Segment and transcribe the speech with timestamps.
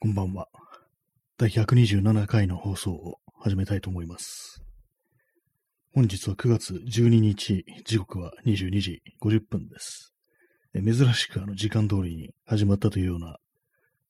[0.00, 0.46] こんばんは。
[1.38, 4.62] 第127回の放送を始めたいと思います。
[5.92, 10.14] 本日は9月12日、時刻は22時50分です。
[10.72, 13.38] 珍しくあの時間通りに始まったというような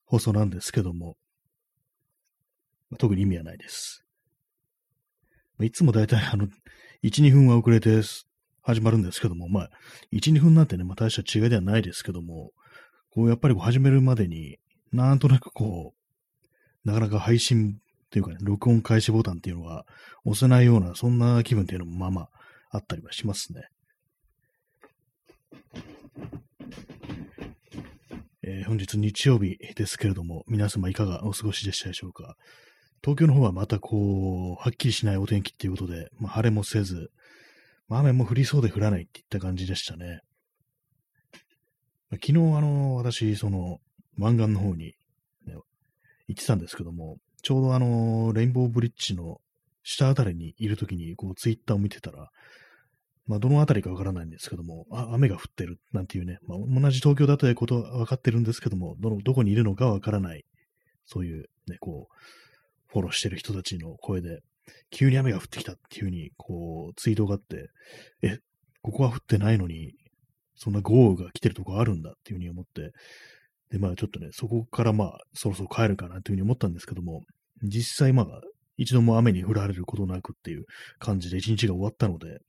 [0.05, 1.17] 放送なんですけども、
[2.99, 4.05] 特に意味はないです。
[5.59, 6.45] いつもだいたいあの、
[7.03, 8.03] 1、2分は遅れて
[8.61, 9.69] 始まるんですけども、まあ、
[10.13, 12.51] 1、2分なんてね、まあ大した違いではないですけども、
[13.09, 14.59] こうやっぱり始めるまでに
[14.91, 19.85] なんとなくこう、なかなか配信っていうかね、録音開始ボタンっていうのが
[20.25, 22.29] 押せないような、そんな気分っていうのもまあまあ
[22.71, 23.67] あったりはしますね。
[28.41, 32.35] えー、本日日曜日ですけれども、皆様いかがお過ごしでしたでしょうか？
[33.03, 37.11] 東京の方はまたこう、はっきりしないお天気っていうことで、まあ、晴れもせず、
[37.87, 40.21] まあ、雨も降りそうで降らないっていった感じでしたね。
[42.11, 43.79] 昨日、あの、私、その、
[44.19, 44.93] 湾岸の方に、
[45.45, 45.55] ね、
[46.27, 49.39] 行ってたんですけども、ちょうどあの、レインボーブリッジの
[49.83, 52.29] 下あたりにいるときに、こう、ツイッターを見てたら、
[53.25, 60.45] まあ、どのあたりかわからないんですけども、あ、雨が降ってるなんていうね、まあ、同じ東京だということは分かってるんですけども、どの、どこにいるのかわからない、
[61.05, 62.15] そういうね、こう、
[62.87, 64.41] フォローしてる人たちの声で、
[64.91, 67.69] 急に雨が降ってきたっていうふうに、こう、ツイートがあって、
[68.23, 68.39] え、
[68.81, 69.93] ここは降ってないのに、
[70.55, 72.91] そんな豪雨が来てるとこあるんだっていうふうに思って、
[73.71, 77.23] で、まあちょっとね、そこからまあそろそろ帰るかなというふうに思ったんですけども、
[77.63, 78.41] 実際まあ
[78.77, 80.65] 一度も雨に降られることなくっていう
[80.97, 82.39] 感じで一日が終わったので、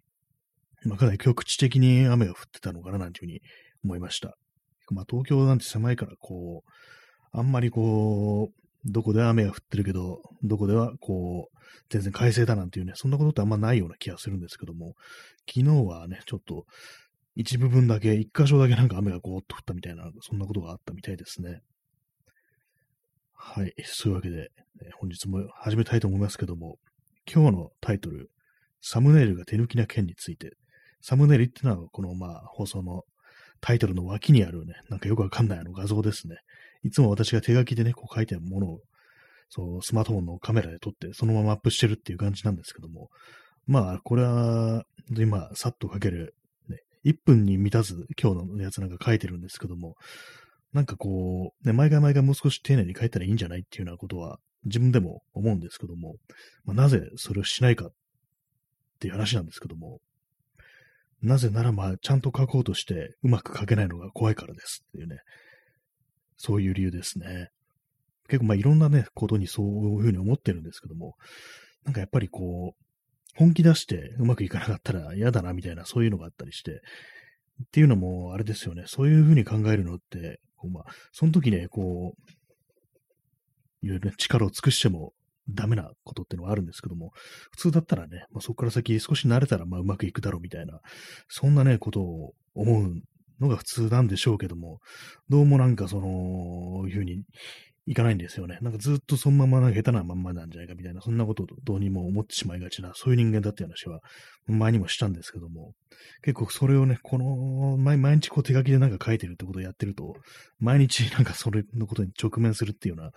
[0.85, 3.41] まあかなり局地的に雨が降ってたのかななんていうふうに
[3.85, 4.37] 思いました。
[4.91, 6.71] まあ東京なんて狭いからこう、
[7.33, 11.59] あんまりこう、どこで雨が降ってるけど、どこではこう、
[11.91, 14.95] 全然快晴だなんていうね、そんなことってあんまないような気がするんですけども、
[15.49, 16.65] 昨日はね、ちょっと
[17.35, 21.61] 一部分だけ、一箇所だけなんか雨がゴーッと降ったみたいな、そんなことがあったみたいですね。
[23.35, 23.73] はい。
[23.85, 24.51] そういうわけで、
[24.99, 26.79] 本日も始めたいと思いますけども、
[27.33, 28.31] 今日のタイトル、
[28.81, 30.53] サムネイルが手抜きな件について、
[31.01, 33.05] サムネイルってのは、この、まあ、放送の
[33.61, 36.37] タイトルの脇にあるね、なんかよくわかんないあの画像ですね。
[36.83, 38.81] いつも私が手書きでね、こう書いてあるものを、
[39.49, 43.11] そう、スマートフォンのカメラで撮って、そのままアップしてるっていう感じなんですけども、
[43.67, 44.85] まあ、これは、
[45.17, 46.35] 今、さっと書ける
[47.05, 49.97] 1分に満たず今日のやつなんか書いてるんですけども、
[50.73, 56.17] なんかこう、ね、毎回毎回もう少し丁寧に書いたらいいんじゃないっていうようなことは自分でも思うんですけども、
[56.65, 57.91] まあ、なぜそれをしないかっ
[59.01, 60.01] ていう話なんですけども、
[61.23, 65.19] なぜならまあちゃんと書こうとしてうまく書けないのが怖いからですっていうね、
[66.37, 67.49] そういう理由ですね。
[68.29, 71.17] 結構まあいろんなね、ことにそういうふうに思ってるんですけども、
[71.85, 72.85] なんかやっぱりこう、
[73.37, 82.33] 本気出してうまくいかなかったら嫌だなみたいな、そういうのがあったりして、っていうのも、あれですよね、そういうふうに考えるのって、こうまあ、その時ね、こう、
[83.83, 85.13] いろいろ、ね、力を尽くしても
[85.49, 87.13] ダメなことっていうのはあるんですけども、
[87.51, 90.81] 普通だったらね、まあ、そこから先少し慣れたらまあうまくいくだろうみたいな、
[91.29, 92.95] そんなね、ことを思う
[93.41, 94.81] のが普通なんでしょうけども、
[95.29, 97.23] どうもなんかその、いうふうに
[97.87, 98.59] いかないんですよね。
[98.61, 104.01] なんかずっとそのまま下手なまんまなんじゃないかみたいな、そんなことをどうにも思ってしまいがちな、そういう人間だっていう話は
[104.47, 105.73] 前にもしたんですけども、
[106.23, 110.15] 結構それをね、この毎日こう手書きでなんか書いてるってことをやってると、
[110.59, 113.13] 毎日なんかそれのことに直面するっていうような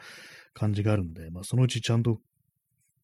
[0.53, 2.19] 感じがあるんで、まあそのうちちゃんと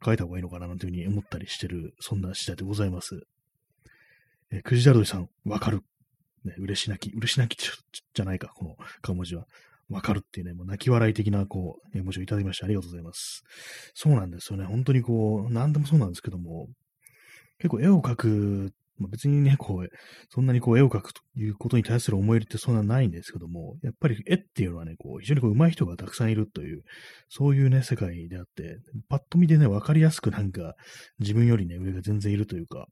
[0.04, 3.22] 書いた方がいいのかななんていうふうに思ったりしてる、そんな次第でございます。
[4.52, 5.82] えくじだるどりさん、わかる。
[6.46, 9.46] ね、嬉し泣き、嬉し泣きじゃないか、この顔文字は。
[9.90, 13.44] わかるっていうね、もう泣き笑い的な、こう、絵文字をいただきましてありがとうございます。
[13.94, 14.66] そうなんですよね。
[14.66, 16.68] 本当にこう、何でもそうなんですけども、
[17.58, 19.90] 結構絵を描く、まあ、別にね、こう、
[20.30, 26.84] そんなにこう絵を描くということに対する思い入れってそんなないんですけども、やっぱり絵っていうのはね、こう、非常にこう、上手い人がたくさんいるという、
[27.30, 28.78] そういうね、世界であって、
[29.08, 30.76] パッと見でね、わかりやすくなんか、
[31.20, 32.88] 自分よりね、上が全然いるというか、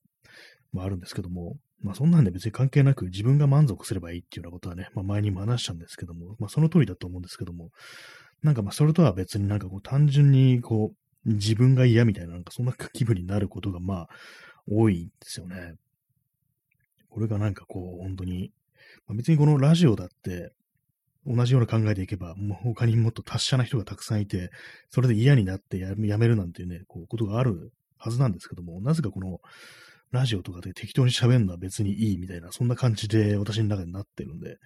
[0.71, 7.69] まああるんですけども、まあそんなんで別に関係なく自分が満足すればいいっていうようなことはね、まあ前にも話したんですけども、まあその通りだと思うんですけども、
[8.43, 10.93] なんかまあそれとは別になんかこう単純にこ
[11.25, 14.07] う自分が嫌みたいななんかそんな気分になることがまあ
[14.69, 15.73] 多いんですよね。
[17.09, 18.51] これがなんかこう本当に、
[19.07, 20.51] まあ、別にこのラジオだって
[21.25, 24.49] 同じような考えでいけば、もう他にもっと達者な人がたくさんいて、
[24.89, 29.39] それで嫌になってやめるなんていうね、こうことがあるはずなんですけども、なぜかこの
[30.11, 34.57] ラジオとかで適当に喋るのは別にいいみたいな、そんな感じで私の中になってるんで、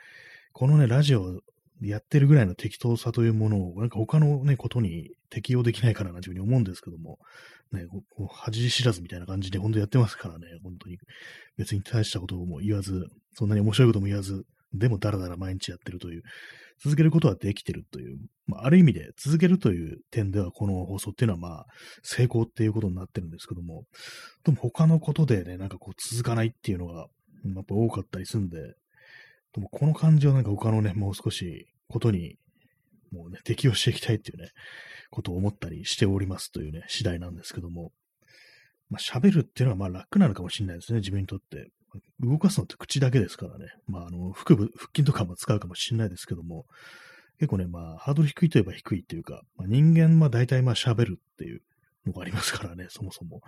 [0.54, 1.42] このね、ラジオ
[1.82, 7.18] やってるぐらいの適当さというものを、なんか他のね、ことに適用できないかななんていうふうに思うんですけども、
[7.72, 7.86] ね、
[8.30, 10.98] 恥知らずみたいな感じで本当やってますからね、本当に。
[11.58, 16.24] 別に大したことも言わず、そんなに面白いことも言わず、でもだらだら毎日やってるという、
[16.84, 18.18] 続けることはできてるという、
[18.48, 21.66] まあ、ある意味で続けるという点ではこの放送っていうのはまあ
[22.02, 23.84] 成功っていうことになってるんですけども、
[24.44, 27.08] でも他のことでね、なんかこう続かないっていうのが
[27.56, 28.58] やっぱ多かったりするんで、
[29.54, 32.38] でもこの感じはなんか他のね、もう少しことに
[33.12, 34.50] もうね、適応していきたいっていうね、
[35.12, 37.92] ことを思ったりしておりますというね、次第なんですけども、
[38.90, 41.70] まあ喋るっていうのはまあ楽なのかもしれないですね、自分にとって。
[42.20, 43.66] 動かすのって口だけですからね。
[43.88, 46.66] まあ、あの、腹部、腹筋とかも使うかもしれないですけども、
[47.40, 51.62] 結構ね、まあ、ハードル低いといえば低いっていうか、まあ、人間は大体まあ喋るっていう
[52.06, 53.42] のがありますからね、そもそも。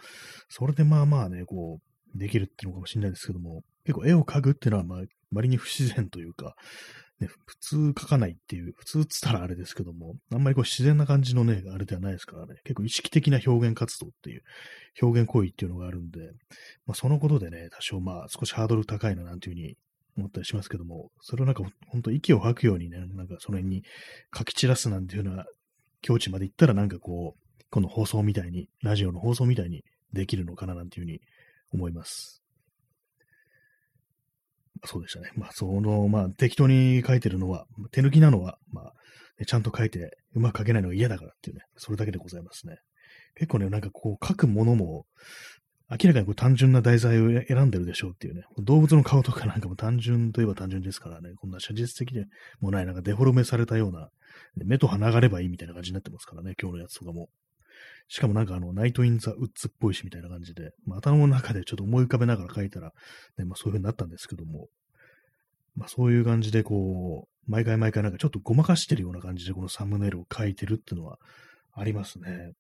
[0.50, 1.80] それでまあまあね、こ
[2.16, 5.00] う、できるっていうのかもしれないですけども、結構絵を描くっていうのはまあ、
[5.32, 6.56] 割に不自然というか、
[7.20, 14.44] ね、普通描かないっていう、普通っつったらあれですけども、あんまりこう自然な感じのね、あれではないですからね、結構意識的な表現活動っていう、
[15.02, 16.20] 表現行為っていうのがあるんで、
[16.86, 19.78] まあ、そのことでね、多少まあ少しハードル高いななんていうふうに
[20.18, 23.84] 思ったりしますけども、それをなんか本当息を吐くようにね、なんかその辺に
[24.36, 25.46] 書き散らすなんていうような
[26.02, 29.84] 境地まで行ったらなんかこう、この放送みたいに、ラジオの放送みたいに
[30.14, 31.22] できるのかななんていうふうに
[31.72, 32.43] 思います。
[34.86, 35.32] そうでしたね。
[35.36, 38.94] まあ、その、まあ、適当に書いてるのは、手抜きなのは、まあ、
[39.40, 42.78] ね、ちゃんと書いて、うまく書けないのが嫌だからっていうね、それだけでございますね。
[43.36, 45.06] 結構ね、なんかこう、書くものも、
[45.90, 52.26] 明らかにこう単純な題材を選んでるでしょうっていうね、動物の顔とかなんかも単純といえば単純ですからね、こんな写実的で
[52.62, 54.10] もない、なんかデフォルメされたような、
[54.56, 57.30] 目と鼻があればいいみたいな感じになってますからね、今日のやつとかも。
[58.08, 62.92] しかもなんかあの、ナイト・イン・ザ・ウッズっぽいしみたいな感じで、まあ、頭の中でちょっと思い浮かべながら書いたら、
[63.38, 64.68] ね、まあそういう風になったんですけども、
[65.76, 71.18] まあそういう感じでこう、毎回毎回なんかちょっとごまかしてるような感じでこのサムネイルを書いてるっていうのは
[71.74, 72.54] ありますね。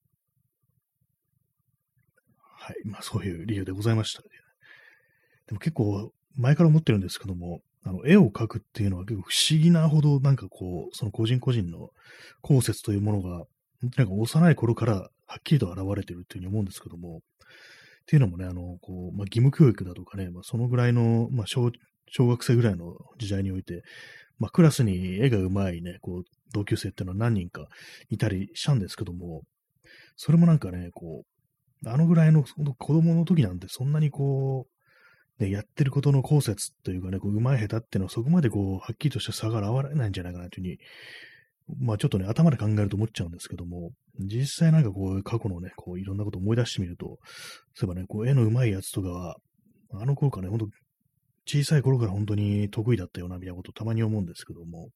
[2.58, 2.76] はい。
[2.86, 11.90] まあそういう理由でございました、でも結構前から思ってるんですけども、あの、絵を描くっていうのは結構不思議なほどなんかこう、その個人個人の
[12.42, 13.46] 考説というものが、
[13.98, 17.22] なんか幼い頃からはっきりと現れてるっていうふうに思うんですけども、
[18.04, 21.72] っていうのもね、あの、こう、まあ、義務教育だとかね、まあ、そのぐらいの、まあ小、
[22.08, 23.84] 小学生ぐらいの時代において、
[24.40, 26.24] まあ、クラスに絵が上手いね、こう、
[26.54, 27.68] 同級生っていうのは何人か
[28.10, 29.44] いたりしたんですけども、
[30.16, 34.68] それもなんかね、こう、あのぐらいの子供の時なんてそんなにこ
[35.40, 40.78] う、ね、やってることの考説というかね、こう、上手い下手っていうのはそこまでこう、はっきりとした差が現れないんじゃないかなというふうに
[41.80, 47.20] まあちょっとね、頭で考えると思っちゃうんですけども、実際なんかこう、過去のね、こう、いろんなことを思い出してみると、
[47.74, 49.38] そういえばね、こう、絵の上手いやつとかは、
[49.94, 50.68] あの頃からね、ほんと、
[51.46, 54.90] 小さい頃から本当に得意だったような、みたいなことたまに思うんですけども、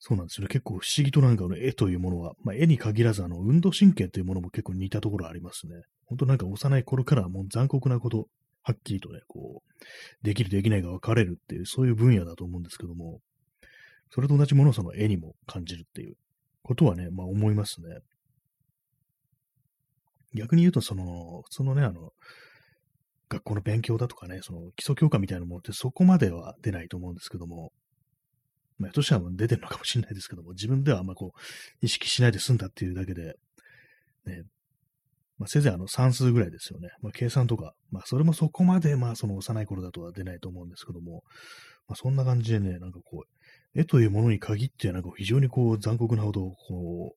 [0.00, 0.48] そうなんですよね。
[0.48, 5.74] 結構不思議となんかの絵というものは、まあ、絵に限らず、あの、運動神経というものも結構似たところありますね。
[6.06, 8.26] 本当なんか幼い頃からもう残酷なこと、
[8.62, 13.20] はっきりとね、こう、できるできないが分かれるっていう、そういう分野だと思うんですけども、
[14.10, 16.16] それと同じものをその絵にも感じるっていう
[16.62, 17.98] ことはね、まあ思いますね。
[20.34, 22.12] 逆に言うと、その、普通のね、あの、
[23.28, 27.72] 学校の勉強だとかね、その基礎教科みたいなものってそこまでは出ないと思うんですけども、
[28.78, 31.40] まあ、としては出てるのかもしれないですけども、自分ではあんまこう、
[31.84, 33.34] 意識しないで済んだっていうだけで、
[34.26, 34.42] ね、
[35.38, 36.88] まあ、せいぜいあの算数ぐらいですよね。
[37.02, 41.22] まあ、計算とか、まあ、それもそこまで、まあ、その幼い頃だとは出ないと思うんですけども、
[41.88, 43.39] まあ、そんな感じでね、なんかこう、
[43.74, 47.14] 絵というものに限って、なんか非常にこう残酷なほど、こ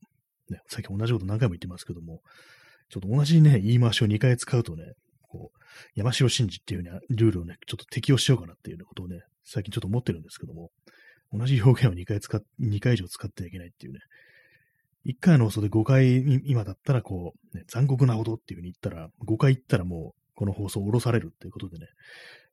[0.50, 2.22] う、ね、さっき同じこと何回も言ってますけども、
[2.90, 5.60] ちょっと同じね、言い回しを2回使うとね、こう、
[5.96, 10.70] 山城真司っていうね、ルールをね、ちょっと適用しようかなっていうことをね、最近ちょっと思ってるんですけども、
[11.32, 14.00] 同じ表現を2回使っ、2回以上使ってはいけないっていうね、
[15.06, 21.88] 1回の放送で5回、今だったらこう、ね、残酷なほどっていう風に言ったら、5回言ったらもう、この放送を下ろされるっていうことでね、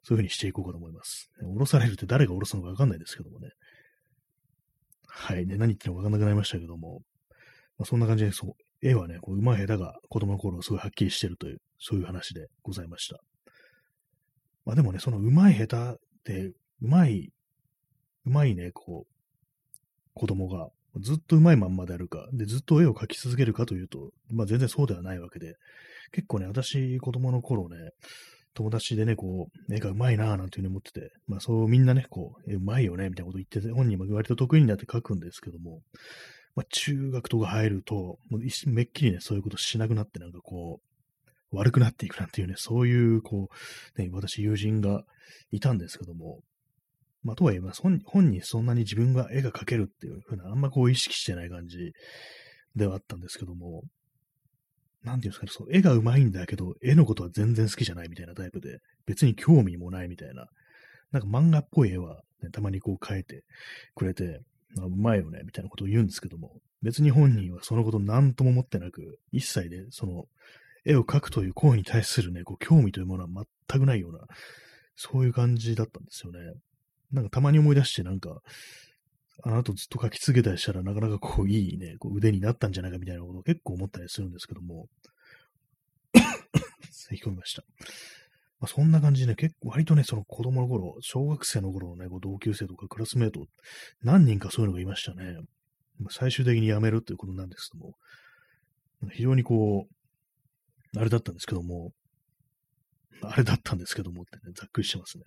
[0.02, 1.30] そういう風にしていこうかと思います。
[1.40, 3.50] 下ろされるって誰が下ろすのかわかんないですけどもね。
[5.12, 5.46] はい。
[5.46, 7.02] ね、何言ってるかわかんなくなりましたけども、
[7.78, 13.20] まあ、そんな感じで、そう、絵はね、こう、上手い下手が子供の頃すごいはっきりしてるという、そういう話でございました。
[14.64, 17.32] まあでもね、その上手い下手で、上手い、
[18.24, 19.14] 上手いね、こう、
[20.14, 25.54] 子供がずっと上手いまんまであるか、で、ずっと絵を描き続けるかというと、まあ全然そうではないわけで、
[26.12, 27.76] 結構ね、私、子供の頃ね、
[28.54, 35.80] 友達でね、こう、絵が上手いなぁなんていうふうに思ってて、まあそうみんなね、こう、え、上手いよね、みたいなこと言ってて、本人も割と得意になって書くんですけども、
[36.54, 40.80] まあ中学とか入ると、もうめっきりね、そういうことしなくなって、なんかこ
[41.52, 43.48] う、悪くなっていくなんていうね、そういう、こ
[43.96, 45.04] う、ね、私友人が
[45.50, 46.40] いたんですけども、
[47.22, 47.72] まあ、とはいえ、まあ、
[48.04, 51.92] 本にそんなに自分が絵が描けるっていうふうな、あんまこう意識してない感じ
[52.76, 53.82] ではあったんですけども、
[55.02, 60.46] なんていうんですかね、そう、絵が上手いんだけど、絵のことは全然好きじゃないみたいなタイプで、別に興味もないみたいな、
[61.12, 63.44] なんか漫画っぽい絵は、ね、たまにこう描いて
[63.94, 64.40] くれて、
[64.78, 70.26] あうまいよね、みたいなことを言うんですけども、別に本人はそのこと何とも思ってなく、一切で、その、
[70.84, 74.20] 絵を描くという行為に対するね、こう、興味というものは全くないような、
[74.96, 76.38] そういう感じだったんですよね。
[77.12, 78.40] なんかたまに思い出して、なんか、
[79.42, 84.88] あの後ずっと描き続けたりしたらなかなかこう、いいね、こう腕になったんじゃないかみたいなことを結構思ったりするんですけども、
[86.90, 87.62] 咳込みました。
[88.60, 93.46] まあ、そんな感じでね、結構割とね、その子供の頃、小学生の頃のね、こう同級生とかクラスメート、
[94.02, 95.38] 何人かそういうのがいましたね。
[96.10, 97.94] 最終的に辞めるっていうことなんですけども、
[99.12, 99.86] 非常にこ
[100.94, 101.92] う、あれだったんですけども、
[103.22, 105.24] あれだったんですけどもってね、ざっくりしてますね。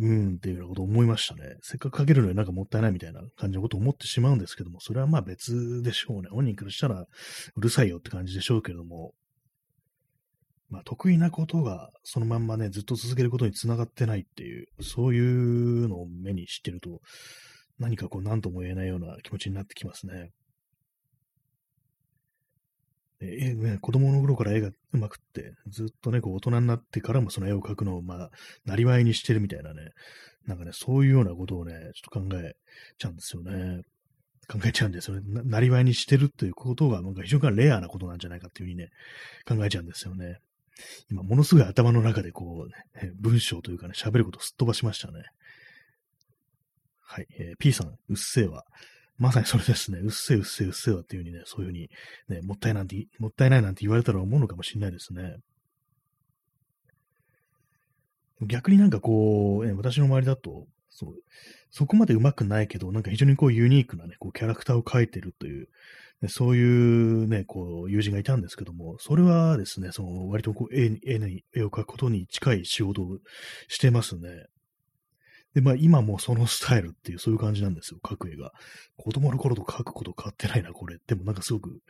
[0.00, 1.56] うーんっていうようなこと思いましたね。
[1.62, 6.28] せっかくかけるのになんかもったいないみたいな感じのことを思ってしまうんですけども、それはまあ別でしょうね。
[6.30, 7.00] 本人からしたら
[7.56, 9.12] うるさいよって感じでしょうけれども、
[10.70, 17.00] まあ得意なことがそのまんまね、ずっと続けることにつながってないっていう、そういうのを目にしてると、
[17.78, 20.30] 何かこう何とも言えないような気持ちになってきますね。
[23.20, 28.30] えね、子供の頃から絵が上手くって、ずっとね、こう大人になってからもその絵を描くのを、まあ、
[28.64, 29.90] なりわいにしてるみたいなね、
[30.46, 32.54] なんかね、そういうようなことをね、ちょっと考え
[32.96, 33.82] ちゃうんですよね。
[34.50, 35.22] 考えちゃうんですよね。
[35.26, 38.88] ななりわいにしてるっていうことが、なんか非常にレアなことなんじゃないかっていうふうにね、
[39.46, 40.38] 考えちゃうんですよね。
[41.10, 45.24] 今、ものすごい頭の中でこう、ね、文章というかね、喋ることをすっ飛ばしましたね。
[47.02, 47.26] はい。
[47.38, 48.64] えー、P さん、うっせぇわ。
[49.18, 49.98] まさにそれですね。
[49.98, 55.36] うっせぇうっせぇうっせぇわっていう風にね、そういう風に、ね、もったいなんて、もったいないなんて言われたら思うのかもしれないですね。
[58.46, 61.14] 逆になんかこう、え私の周りだと、そう、
[61.70, 65.68] そこまで上手くないけど、なんか非常にこうユニークなね、こうキャラクターを描いてるという、
[66.22, 73.18] ね、そういうね、こう友人がいたんですけども、それはですね、その割とこう絵絵に絵を描くことに近い仕事を
[73.68, 74.46] してますね。
[75.54, 78.52] で、まあ今もそのスタイルっていう、そういう感じなんですよ、描く絵が。
[78.96, 80.98] 子供の頃と描くこと変わってないな、これ。
[81.06, 81.80] でもなんかすごく、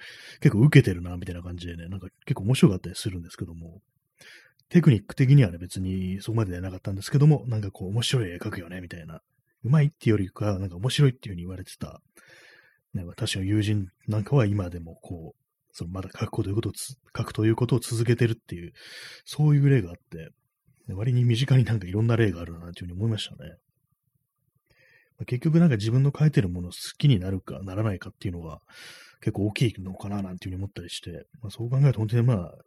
[0.40, 3.80] 結構受けてるな、みたいな感じでね、なんか結構面白かったりするんですけども、
[4.68, 9.22] テクニック的にはね、別にそこまででなかったんですけども、なんかこう面白い絵描くよね、みたいな。
[9.64, 12.00] うまいっていうよりか、なんか面白いっていう風に言われてた、
[12.94, 18.72] ね、私の友人なんかは今でもこう、そのまだ書くこということを書くということを続けてるっていう、
[19.24, 20.30] そういう例があって、
[20.94, 23.50] 割に身近になんかいろんな例があるな、というふうに思いましたね。
[25.18, 28.60] まあ、結局なんか自分の書いてるものを好きになるかならないかっていうのが
[29.20, 32.60] 結構大きいのかな、なんていうふうに思ったりして、まあ、そう考えると本当にまあ、好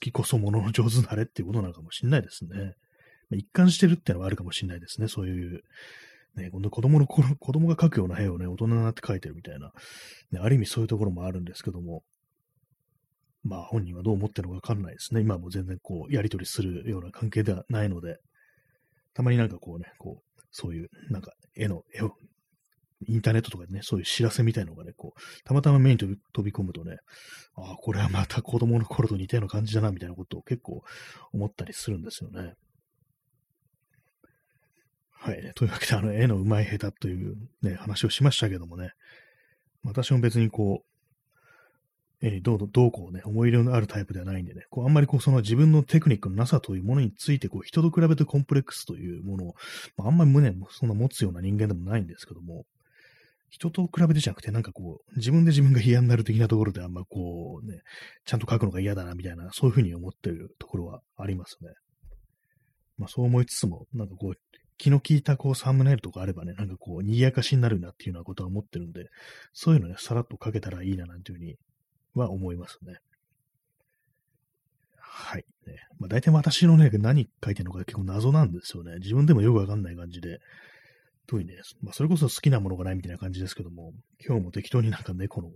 [0.00, 2.74] きこそものの上手なれっていうことなのかもしれないですね。
[3.30, 5.08] まあ、一貫してるっていうのはあるかもしれないですね。
[5.08, 5.62] そういう、
[6.36, 9.72] ね、今度子供の頃、子供が描くような絵をね、大人になって描いてるみたいな、
[10.30, 12.02] ね、ある意味そういうところもあるんですけども、
[13.48, 15.20] まあ本人はどう思ってるのかわかんないですね。
[15.20, 18.18] 今も全然こう、やりとりするような関係ではないので、
[19.14, 22.12] たまになんかこうね、こう、そういう、なんか絵の、絵を、
[23.06, 26.96] インターネットとかでね、そういう知らせみたいのがね、こう、たまたま目に飛び飛び込むとね、
[27.54, 30.82] ああ、これはまた子供の頃と似たような感じだな、みたいなことを結構
[31.32, 32.54] 思ったりするんですよね。
[35.12, 38.90] はい、というわけで、あの、絵の上手い下手というね、話をしましたけどもね、
[39.84, 40.87] 私も別にこう
[42.22, 49.54] う、絵にどうどうこうね、思い入れのあるタイプではないんでね、こうあんまりこうその自分のテクニックのなさというものについて、こう人と比べてコンプレックスというものを、
[49.96, 52.64] まあ、あんまり胸そんな持つような人間でもないんですけども、
[53.50, 57.80] 人と比べてじゃなくて、なんかこう、自分で自分が嫌になる的なところであんまこうね、
[58.26, 61.70] ちゃんと書くのが嫌だなみたいな、そういうふうに思ってるところはありますね。
[62.98, 64.34] まあそう思いつつも、なんかこう、
[64.76, 69.08] 気の利いたこうサムネイルとかあればね、なんかこう、賑やかしになるなっていうようなことは思ってるんで、
[69.52, 71.56] そういうのね、さらっと書けたらいいななんていうふうに
[72.14, 72.96] は思いますね。
[74.96, 75.44] はい。
[75.66, 78.96] ねまあ、大体私のね、何書いてるのか結構謎なんですよね。
[79.00, 80.38] 自分でもよくわかんない感じで。
[81.28, 83.92] 特にね、まあ、それこそ好きなものがないみたいな感じですけども、
[84.26, 85.50] 今日も適当になんか猫の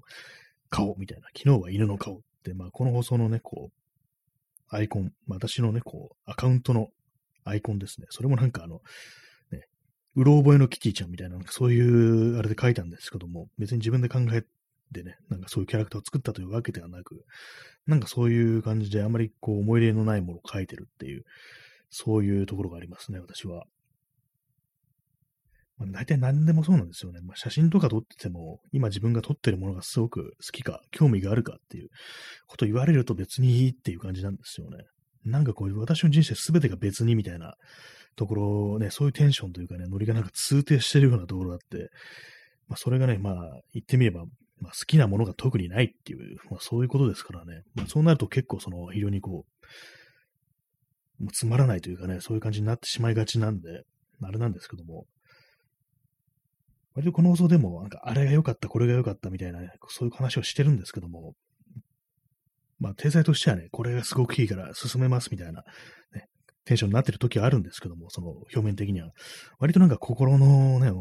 [0.68, 6.88] 顔みたいな、昨日は犬の顔って、まあ、この放送のね、こう、アイコン、まあ、私のね、こう、アカウントの
[7.44, 8.06] アイコンですね。
[8.10, 8.80] それもなんかあの、
[9.50, 9.62] ね、
[10.14, 14.44] うろ覚えのキティちゃんみたいな、なんかそういう、あれで書いたんですけども、別に自分で考え
[14.92, 17.24] でね、なんかそういうキャラクターを作ったというわけではなく、
[17.86, 21.24] なんかそういう感じであまりこう思い入れのないものを描いてるっていう、
[21.90, 23.64] そういうところがありますね、私は。
[25.78, 27.20] まあ、大体何でもそうなんですよね。
[27.22, 31.88] まあ、写真とか撮ってても、今自分が撮ってるものがすごく好きか、興味があるかっていう
[32.46, 34.78] こと言われると別にいいっていう感じなんですよね。
[35.24, 37.54] なんかこういう私の人生すべてが別にみたいな
[38.16, 41.88] ところね、そういうテンションというかね、ノリがなんか通底してるようなところがあって、
[42.68, 43.34] まあ、それがね、まあ、
[43.72, 44.24] 言ってみれば、
[44.62, 47.62] まあ、好きなものが特にないっていう、まあ、そういうことですからね。
[47.74, 49.44] まあ、そうなると結構その非常にこ
[51.20, 53.82] う、もうつまらないというかね、そういう感じになってしまいがちなんで、
[54.22, 55.06] あれなんですけども、
[56.94, 61.34] 割とこの放送でも、なんか、あれが良かった、これが良かったみたいな、ね、そういう話をしてるんですけども、
[62.78, 65.62] まあ、体裁としてはね、これがすごくいいから進めますみたいな、
[66.12, 66.28] ね、
[66.64, 69.10] テンションになってる時はあるんですけども、その表面的には。
[69.58, 70.92] 割となんか心のね、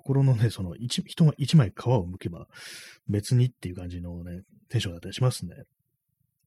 [0.00, 2.46] 心のね、その一、人が一枚皮を剥けば
[3.08, 4.40] 別にっていう感じのね、
[4.70, 5.54] テンションだったりしますね。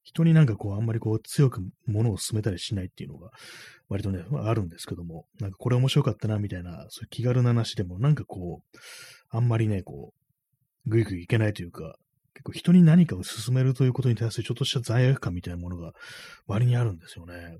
[0.02, 3.30] 人になんかこう、あんまりこう、強く物を進めたりしないっていうのが、
[3.88, 8.78] 割とね、あるんですけども、なんかこれ面白かったな、みたいな、そういう気軽な話でも、なんかこう、
[9.30, 10.12] あんまりね、こ
[10.86, 11.96] う、ぐいぐいいけないというか、
[12.34, 15.92] 結構人に何かを進めるということに対するちょっとした罪悪感みたいなものが
[16.46, 17.56] 割にあるんですよね。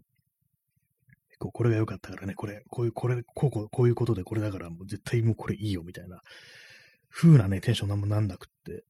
[1.35, 6.21] 結構これが良かったからね、これ、こういう、これ、こうこう、こういうことでこれだからもう絶対もうこれいいよみたいな。
[7.11, 8.85] 風なね、テンションなんもなんなくって、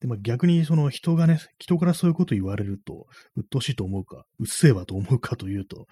[0.00, 5.86] で、まあ、逆にその人がね、人からそういうこと言われると、鬱陶しいと思うか、うっせえわと思うかというと、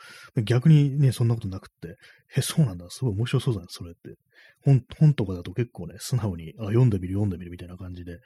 [0.44, 1.96] 逆にね、そんなことなくって、
[2.36, 4.16] え、そうなんだ、すごい面白そうだね、それって。
[4.64, 8.18] 本、本とかだと結構ね、素直に、あ、読んでみる、読んでみるみたいな感じで、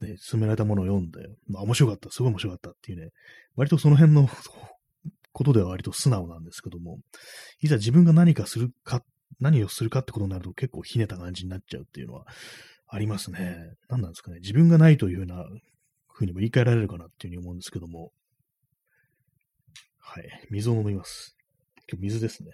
[0.00, 3.10] ね、進められたものを読んで、まあ、面白かった、すごい面白かったっていうね、
[3.56, 4.28] 割とその辺の
[5.36, 6.98] ことでは割と素直なんですけども、
[7.60, 9.02] いざ自分が何かするか、
[9.38, 12.24] 何をするかってことになると結構ひねた感じになっちゃうっていうのは、
[12.88, 13.58] ありますね。
[13.90, 14.38] 何なんですかね。
[14.40, 15.44] 自分がないというような
[16.10, 18.12] 風にも言い換えられるかなっていうふうに思うんですけども。
[19.98, 20.24] はい。
[20.50, 21.36] 水を飲みます。
[21.86, 22.52] 今日水ですね。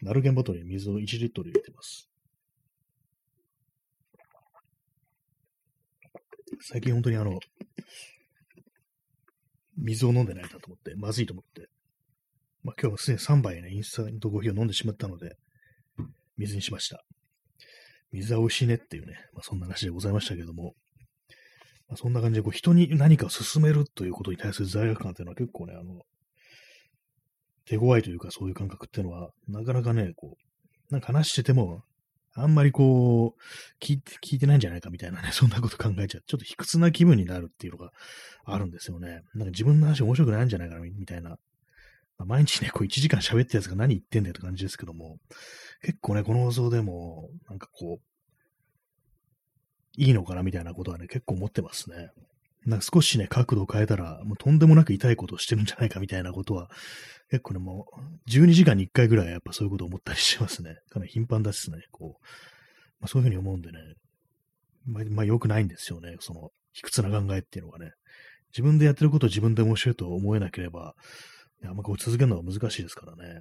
[0.00, 2.08] ナルゲンボトルに水を1リットル入れてます。
[6.62, 7.38] 最近本当にあの、
[9.76, 11.68] 水を飲んでないなと思って、まずいと思って。
[12.62, 15.36] まあ今日はすでに3杯ね、インスタントコーヒーを飲んでしまったので、
[16.36, 17.02] 水にしました。
[18.12, 20.74] 水は美味しいねっていうね、まあ、そんな話でございましたけども、
[21.88, 26.02] まあ、そんな感じでこう人に何かを進めるということに対する罪悪感っていうのは結構ね、あの、
[27.64, 31.82] 手強いというかそういう感覚っていうのは、なかなかね、こう、なんか話してても、
[32.34, 36.22] あんまりこう、聞いて、聞いてないんじゃないかみたいなね、そんなこと考えちゃう。
[36.26, 37.90] ちょっと卑屈な気分になるっていうのが
[38.46, 39.20] あるんですよね。
[39.34, 41.36] なんか自分の話面白くないんじゃないかな、みたいな。
[42.24, 45.18] 毎日ね、こう1時間喋ってやつが何言ってんだよって感じですけども、
[45.82, 48.02] 結構ね、この放送でも、なんかこう、
[49.96, 52.10] いいのかなみたいなことはね、結構思ってますね。
[52.64, 56.70] なんか少しね、角度を変えたら、もうとんでもなく痛いことをしてるんじゃないかみたいなことは、
[57.30, 57.86] 結構ね、も
[58.26, 60.76] う、12時間に1回ぐらいやっぱそういうことを思ったりしますね。
[60.90, 62.24] かなり頻繁だしね、こう、
[63.00, 63.78] まあ、そういうふうに思うんでね、
[64.86, 67.92] まあ、まあ、良くないんですよね、その、卑屈な考えっていうのがね。
[68.52, 70.94] 自分でやってることを自分で面白いと思えなければ、
[71.68, 73.24] あんまこう続けるのは難しいですからね。
[73.24, 73.34] っ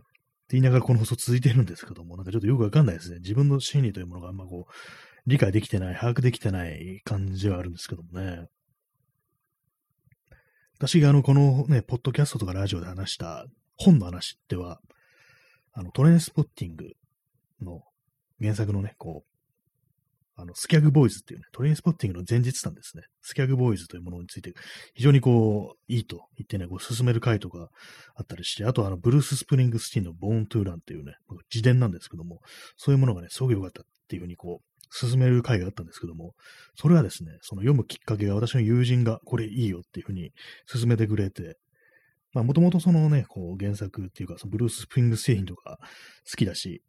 [0.52, 3.20] て言いながらこの放送続いてるんですけども、なんかちょっとよくわかんないですね。
[3.20, 4.72] 自分の心理というものがあんまこう、
[5.28, 8.48] 理解できてない、把握できてない感じはあるんですけどもね。
[10.78, 13.46] 私があの、このね、ポッドキャストとかラジオで話した
[13.78, 14.80] 本の話っては、
[15.74, 16.94] あの、トレインスポッティング
[17.62, 17.84] の
[18.42, 19.31] 原作のね、こう、
[20.41, 23.04] あの、スキャグボーイズっていうね、トレインスポッティングの前日なんですね。
[23.21, 24.54] スキャグボーイズというものについて、
[24.95, 27.69] 非常にこう、いいと言ってね、こう、進める回とか
[28.15, 31.13] あったりして、あとあの、ブルース・スプリングスティンのボーン・トゥーランっていうね、
[31.54, 32.39] 自伝なんですけども、
[32.77, 36.34] そういうものがね、すごく良かったっていうふうにこう、進める回があったんですけども、
[36.75, 40.32] それはですね、その読むきっかけが私の友人がこれいいよっていうふうに
[40.65, 41.58] 進めてくれて、
[42.34, 45.77] まあもともとそのね、こう原作っていうか、そのブルース・スプリング製品とか
[46.30, 46.82] 好きだし、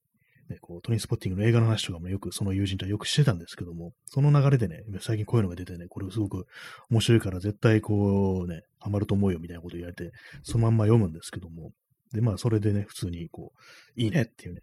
[0.49, 6.47] ね、こうトニースポッティングの映画の話とかもよくその友人とはよくしてたんですけども、その流れでね、最近こういうのが出てね、これすごく
[6.91, 11.73] 面白いから絶対こうね、ハマると思うよみたいなこと言われて、そのまんま読むんですけども、
[12.13, 13.53] で、まあそれでね、普通にこ
[13.97, 14.61] う、いいねっていうね、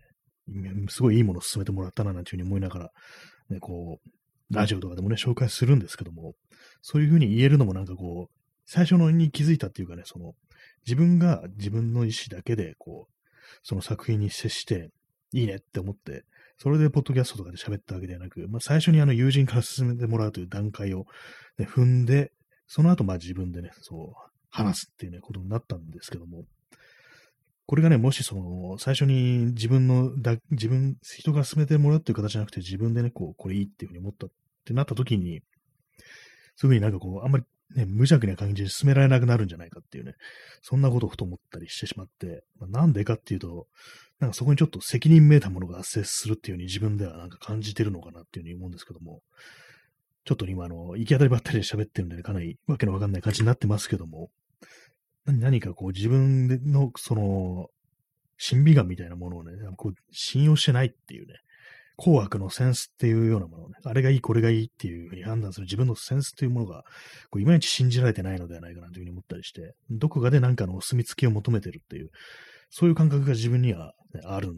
[0.89, 2.89] すごいいいものを勧めてもらったななんていうふうに思いながら、
[3.49, 4.09] ね、こう、
[4.53, 6.33] ラジオとかでもね、紹介するんですけども、
[6.81, 10.33] そういうふうに言えるのもなんかこう、最初のに気づいたっていうかね、その、
[10.85, 13.27] 自分が自分の意思だけで、こう、
[13.63, 14.89] その作品に接して、
[15.31, 16.23] いいねって思って、
[16.57, 21.05] それでポッドキャストとかで喋ったわけではなく、まあ、最初にあの友人から進めてもらうという段階を、
[21.57, 22.31] ね、踏んで、
[22.67, 26.43] その後まあ自分でね、そう、話すっていうね、ことになったんですけども、
[27.65, 34.29] これがね、もしその、最初に自分のだ、自分、人が進めてもらうっていう形じゃなくて、自分でね、こう、これいいっていうふうに思ったっ
[34.65, 35.41] てなった時に、
[36.55, 40.15] そういうふうになんかこう、あんまりね、無邪気な感じで進められなくなるんじゃないかっていうね、
[40.61, 43.67] そんなことをふと思ったりしてしまって、まあ、なんでかっていうと、
[44.19, 49.21] なんかそこにちょっと責任めいたものが発生するっていうふうに自分ではなんか感じてるのかなっていうふうに思うんですけども、
[50.25, 54.29] ちょっと今あの、行き当たりばったりで喋ってるんで、ね、かなりわけのわかんない感じになってますけども、
[55.25, 57.67] 何かこう自分の、その、
[58.37, 61.35] 審美眼みたいなものをね、こう信用してないっていうね、
[62.01, 66.83] 紅白のセンスっていうようなものをね、あれがいい、これがいいっていうふうに判断する自分のセンスっていうものが、
[67.29, 72.11] こういまいち信じられてないのではないかなというふうに思ったりして、どこかで何かのお墨付きを求めてるっていう
[72.69, 74.57] そういう感覚が自分には、ね、あるん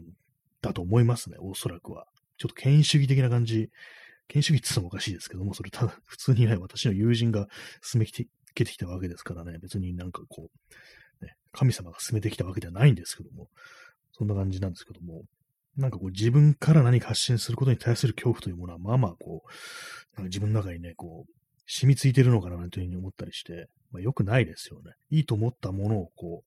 [0.60, 2.06] だと思いますね、おそらくは。
[2.38, 3.70] ちょっと権威主義的な感じ、
[4.28, 7.48] 権威主義って言ったらおかしいですけども、それただ、普通にね、私の友人が
[7.82, 10.50] 進めてきてきたわけですからね、別になんかこ
[11.20, 13.48] う、ね、神様が進めてきたわけではないんですけども、
[14.12, 15.22] そんな感じなんですけども、
[15.76, 21.32] なんかこう自分から何か発信することに対する恐怖というものは、まあまあこう、なんか自分の中にね、こう、
[21.66, 24.92] 染みついてるのかなというふうに思ったりして、まあ、良くないですよね。
[25.10, 26.42] いいと思ったものをこ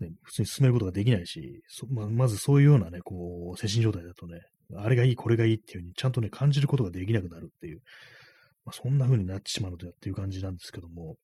[0.00, 4.40] う、ね、普通に進めることができないし、まあ、まずそういうようなね、こう、精神状態だとね、
[4.74, 7.80] あれがいい、これがいいっていうふうにちゃんとね、感じることができなくなるっていう、
[8.64, 11.16] まあ、そんな風になってしまうのだっていう感じなんですけども、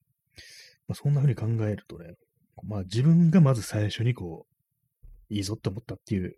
[0.89, 2.15] まあ、そんな風に考えるとね、
[2.65, 4.47] まあ自分がまず最初にこ
[5.31, 6.37] う、いいぞって思ったっていう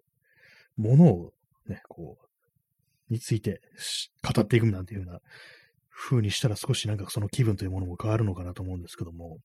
[0.77, 1.33] ものを
[1.67, 3.61] ね、こう、について
[4.23, 5.21] 語っていくなんていうような
[5.91, 9.39] 風にしたら少しなんかその気分というものも変わるのかなと思うんですけども、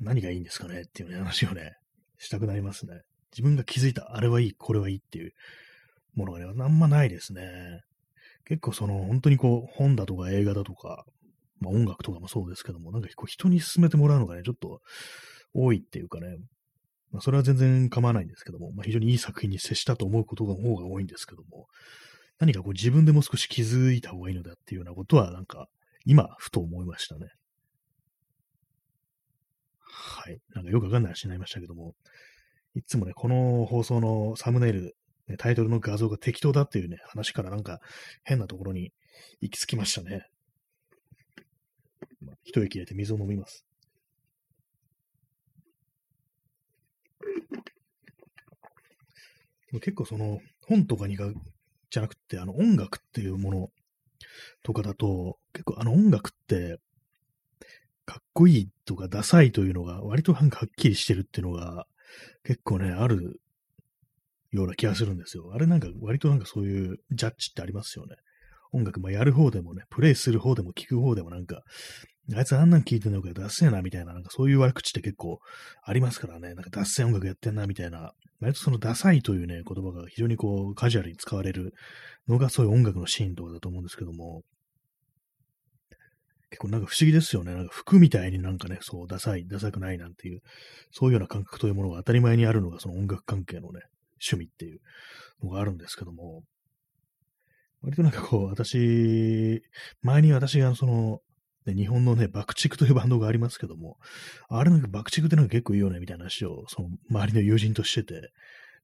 [0.00, 1.76] 何がいいんですかねっていう、話をね、
[2.18, 3.02] したくなりますね。
[3.32, 5.32] 自分が気づいた、あれはいい、これはいいっていう
[6.14, 7.82] ものがね、あんまないですね。
[8.44, 11.04] 結構その、本当にこう、本だとか映画だとか、
[11.60, 14.80] まあ音楽とかもそうですけども、なんかこう人に勧めてもらうのがね、ちょっと
[15.54, 16.36] 多いっていうかね、
[17.14, 21.68] まあそれは全然構わないんですけども、まあ非常にいい作品に接したと思うことの方が多いんですけども、
[22.40, 25.68] 何かこう自分でも少し気づいた方がいいのだっていうようなことは、なんか、
[26.04, 27.28] 今、ふと思いましたね。
[29.78, 30.40] はい。
[30.54, 31.94] なんかよくわかんない話になりましたけども、
[32.74, 34.96] いつもね、この放送のサムネイル、
[35.28, 37.78] ね、タイトルの画像が適当だっていうね、話からなんか
[38.24, 38.92] 変なところに
[39.40, 40.26] 行き着きましたね。
[42.42, 43.64] 一息入れて水を飲みます。
[49.80, 51.32] 結構その本とかにが
[51.90, 53.70] じゃなくて、あの音楽っていうもの
[54.62, 56.78] とかだと、結構あの音楽って、
[58.04, 61.86] かっこいいとかダサいというのが割となんかはっきりしてるっていうのが
[62.42, 63.40] 結構ね、ある
[64.50, 65.52] ような気がするんですよ。
[65.54, 68.16] あれなんか割となんかそういうジャッジってありますよね。
[68.72, 71.62] 音楽、まあ、やる方でもね、プレイする方でも聞く方でもなんか、
[72.32, 75.40] あいつあんなん聞いてんのかダッセーなみたいな、なんかそういう悪口って結構
[75.82, 81.74] ありますからね、なんかダッセー音楽やってんなみたいな、割とそのダサいというね、言葉が非常にこうカジュアルに使われる
[82.26, 84.42] のがそういう音楽のシーンとかだと思うんですけども、
[86.50, 87.52] 結構なんか不思議ですよね。
[87.52, 90.40] なんか服みたいになんかね、そう、ダサい、ダサくないなんていう、
[90.92, 93.80] そういうような感覚というものが当たり前にあるのがその音楽関係のね、
[94.22, 94.80] 趣味っていう
[95.42, 96.42] のがあるんですけども、
[97.82, 99.62] 割となんかこう、私、
[100.00, 101.20] 前に私がその、
[101.66, 103.98] ね、日本のね、爆竹というバンドがありますけども、
[104.48, 108.32] あれなんか爆竹ってなんか結構いいよね、みたいな話を、その周りの友人としてて、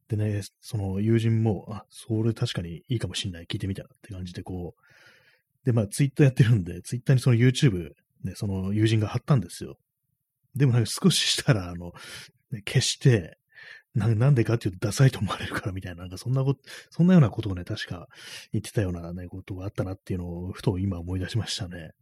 [0.09, 7.91] でね、その友人も、あ、それ確かにいいかもしんない、聞いてみたって感じでこう、で、まあツイッターやってるんで、ツイッターにその YouTube、
[8.25, 9.77] ね、その友人が貼ったんですよ。
[10.55, 11.93] でもなんか少ししたら、あの、
[12.51, 13.37] ね、消して、
[13.95, 18.09] ななんでかっていうとダサいと思われるからみたいな、なんかそんなこと、そんなようなことをね、確か
[18.53, 21.93] 言ってたようなね、ことがあったなっていうのを、ふと今思い出しましたね。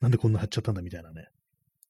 [0.00, 1.28] なんでこんな貼っちゃったんだみたいなね。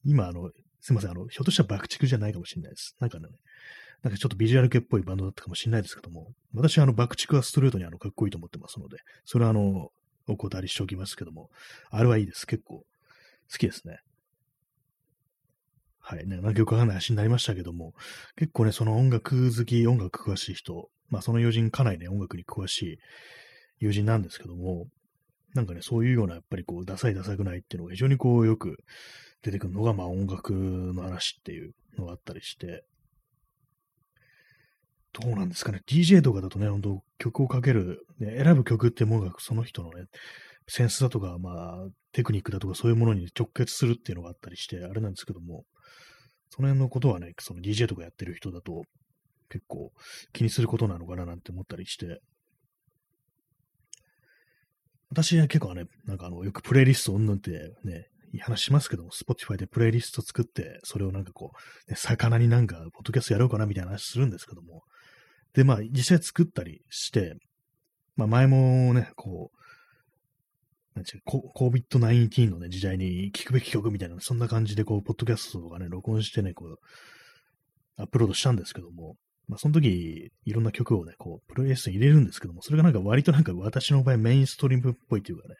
[0.04, 2.96] 今、あの、すいません、あの、ひょっとしたら爆竹じゃないかもしれないです。
[3.00, 3.28] なんかね、
[4.02, 9.90] なんかちょっとビジュアル系っぽいバンドだったかもしれないですけども、私はあの、爆竹はストレートにあの、かっこいいと思ってますので、それはあの、
[10.28, 11.50] お断りしておきますけども、
[11.90, 12.46] あれはいいです。
[12.46, 12.84] 結構、
[13.50, 13.98] 好きですね。
[16.00, 16.26] はい。
[16.26, 17.92] ね、なんかよくわかんない話になりましたけども、
[18.36, 22.98] 結構ね、その音楽好き、音楽詳しい人、まあその友人かなりね、音楽に詳しい
[23.78, 24.86] 友人なんですけども、
[25.58, 28.76] なんかね、そういうような、やっぱりこう、ダサいダサくないっていうのが非常にこう、よく
[29.42, 32.84] 出てくるのが、まあ音楽の話っていうのがあったりして、
[35.12, 40.04] どうなんですかね、DJ とかだとね、本当曲をかける、ね、選ぶ曲ってものがその人のね、
[40.68, 45.64] センスだとか、まあ、テクニックだとかそういうものに直結するっていうのがあったりして、あれなんですけども、
[46.50, 48.84] その辺のことはね、その DJ とかやってる人だと
[49.48, 49.92] 結構
[50.32, 52.20] 気にすることなのかななんて思ったりして、
[55.10, 57.50] 私は結構ね、なんかあの、よくプレイリストうんぬんって
[57.84, 64.82] ね、いい話しますけども、Spotify でプレイリスト作って、それをなんかこう、ね、魚になんか、ポッドキャストやろうかなみたいな話するんですけども、
[65.54, 67.36] で、まあ、実際作ったりして、
[68.16, 69.58] まあ、前もね、こう、
[70.94, 71.20] なんちゅう、
[71.56, 76.78] COVID-19 のね、時代に聞くべき曲みたいな、そんな感じで、こう、ポッドキャストとかね、録音してね、こう、
[77.96, 79.16] アップロードしたんですけども、
[79.48, 85.54] まあ、その時、いろんな曲をね、こう、プロレスに入れるんですけども、それがなんか割となんか私の場合メインストリームっぽいというかね、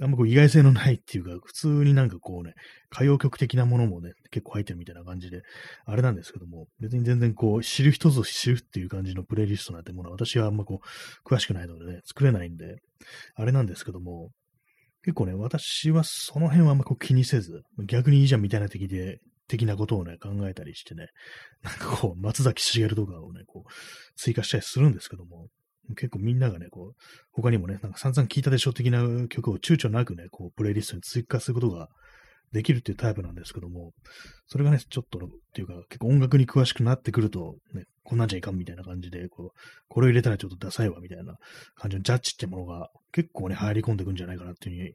[0.00, 2.54] あんまこう意外性のないっていうか、普通になんかこうね、
[2.90, 5.42] 歌謡曲的なものもね、結構入ってるみたいな感じで、
[5.84, 12.76] あれなんですけども、別に全然こう、知る人ぞ知るっていう感じのプレイリストなんてものは、私はあんまこう、詳しくないのでね、作れないんで、
[13.34, 14.30] あれなんですけども、
[15.04, 21.08] 結構ね、私はその辺はあんまこう気にせず、逆にいいじゃんみたいな的で的なことをね、考えたりしてね、
[21.62, 23.70] なんかこう、松崎しげるとかをね、こう、
[24.16, 25.48] 追加したりするんですけども、
[25.96, 27.02] 結構みんながね、こう、
[27.32, 31.88] 他にもね、なんか散々聞いたでしょ的な曲を躊躇なくね、こう、プレイリストに追加することが
[32.52, 33.92] できるっていうタイプなんですけども、
[34.46, 41.36] それがね、ちょっと、っていうか、結構音楽に詳しくなってくると、ね、こんなんじゃいかんみたいな感じで、こう、これを入れたらちょっとダサいわ、みたいな
[41.74, 44.94] 感じのジャッジってものが結構ね、入り込んでくんじゃないかなっていうふうに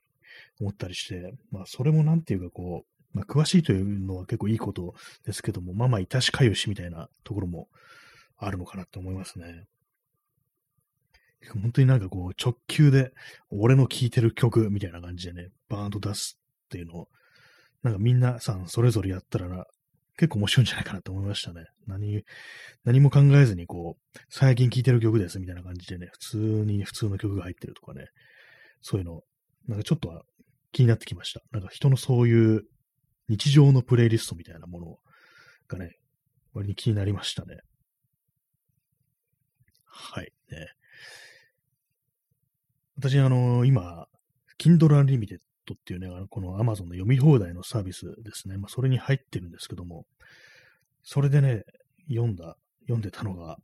[0.62, 4.94] 思ったりして、まあ、それもなんていうか、こう、まあ、詳しいというのは結構いいこと
[5.26, 7.68] ですけども、まあまあ、いたしかゆしみたいなところも
[8.38, 9.66] あるのかなと思いますね。
[11.62, 13.12] 本当になんかこう、直球で、
[13.50, 17.08] 俺の聴いてる曲みたいな感じでね、バーンと出すっていうのを、
[17.82, 19.66] なんかみんなさんそれぞれやったらな
[20.20, 21.66] 結構面白いんじゃないかなと思いましたね。
[21.88, 22.24] 何、
[22.84, 28.08] 何も考えずにこう、最近聴いてる曲ですみたいな感じでね、普通に普通の曲が入ってるとかね、
[28.82, 29.22] そういうの、
[29.68, 30.24] なんかちょっとは
[30.74, 31.42] 気になってきました。
[31.52, 32.64] なんか人のそういう
[33.30, 35.00] 日常のプレイリストみたいなもの
[35.68, 35.98] がね、
[36.54, 37.60] 割に気になりましたね。
[39.86, 40.32] はい。
[40.52, 40.68] ね。
[42.98, 44.08] 私、あの、今、
[44.58, 45.38] Kindle Unlimited
[45.74, 48.58] っていうね、あのこの Amazon の読み放題のサービスですね。
[48.58, 50.06] まあ、それに入ってるんですけども、
[51.04, 51.64] それでね、
[52.10, 53.58] 読んだ、読んでたのが、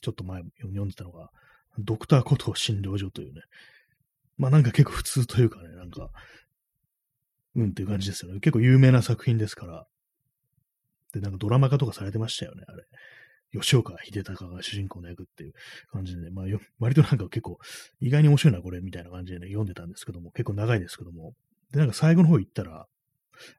[0.00, 1.30] ちょっと前読んでたのが、
[1.78, 3.42] ドクターコトー診療所というね、
[4.38, 6.10] まあなんか結構普通というかね、なんか、
[7.56, 8.40] うんっていう感じですよね。
[8.40, 9.86] 結構有名な作品ですから。
[11.12, 12.84] で、なんかドラマ化とかされてましたよね、あれ。
[13.52, 15.52] 吉岡秀隆が主人公の役っていう
[15.90, 17.58] 感じでね、まあよ、割となんか結構
[18.00, 21.32] 意外に面白いな、これ、みたいな感じでね、読んでたんですけども、結構長いですけども。
[21.72, 22.86] で、なんか最後の方行ったら、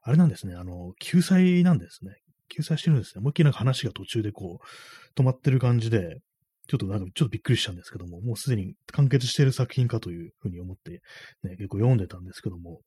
[0.02, 2.12] あれなんですね、あの、救済なんですね。
[2.48, 3.20] 救済してるんですね。
[3.20, 6.20] 思いっきりなんか話が途中でこう、止まってる感じで、
[6.68, 11.00] ちょっとなんかちょっとびっくりしたんですけども、もうすでに完結している作品かというふうに思って、
[11.42, 12.82] ね、結構読んでたんですけども、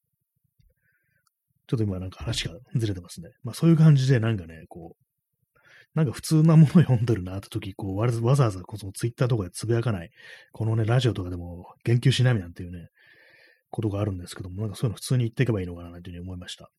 [1.71, 3.29] ちょっと今なんか話がずれてますね。
[3.43, 5.57] まあそういう感じでなんかね、こう、
[5.95, 10.09] なんか普通なもの読んでるなって時、こうわざわざこのツイッターとかでつぶやかない、
[10.51, 12.89] このね、ラジオとかでも言及しないなんていうね、
[13.69, 16.69] ことがあるんですけども、なんかそういうの普通に言っていけばいいのかなというふうに思いました。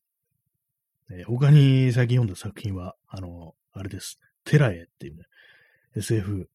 [1.09, 4.19] えー、他に最近読んだ作品は、あの、あれです。
[4.45, 5.23] テラエっていうね、
[5.95, 6.49] SF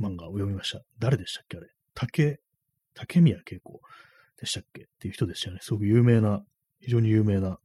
[0.00, 0.82] 漫画を読みました。
[0.98, 1.66] 誰でしたっけあれ？
[1.92, 2.40] 竹、
[2.94, 3.80] 竹宮恵子
[4.40, 4.84] でしたっけ？
[4.84, 5.60] っていう人でしたよね。
[5.62, 6.42] すごく有名な
[6.82, 7.58] 非常に有名な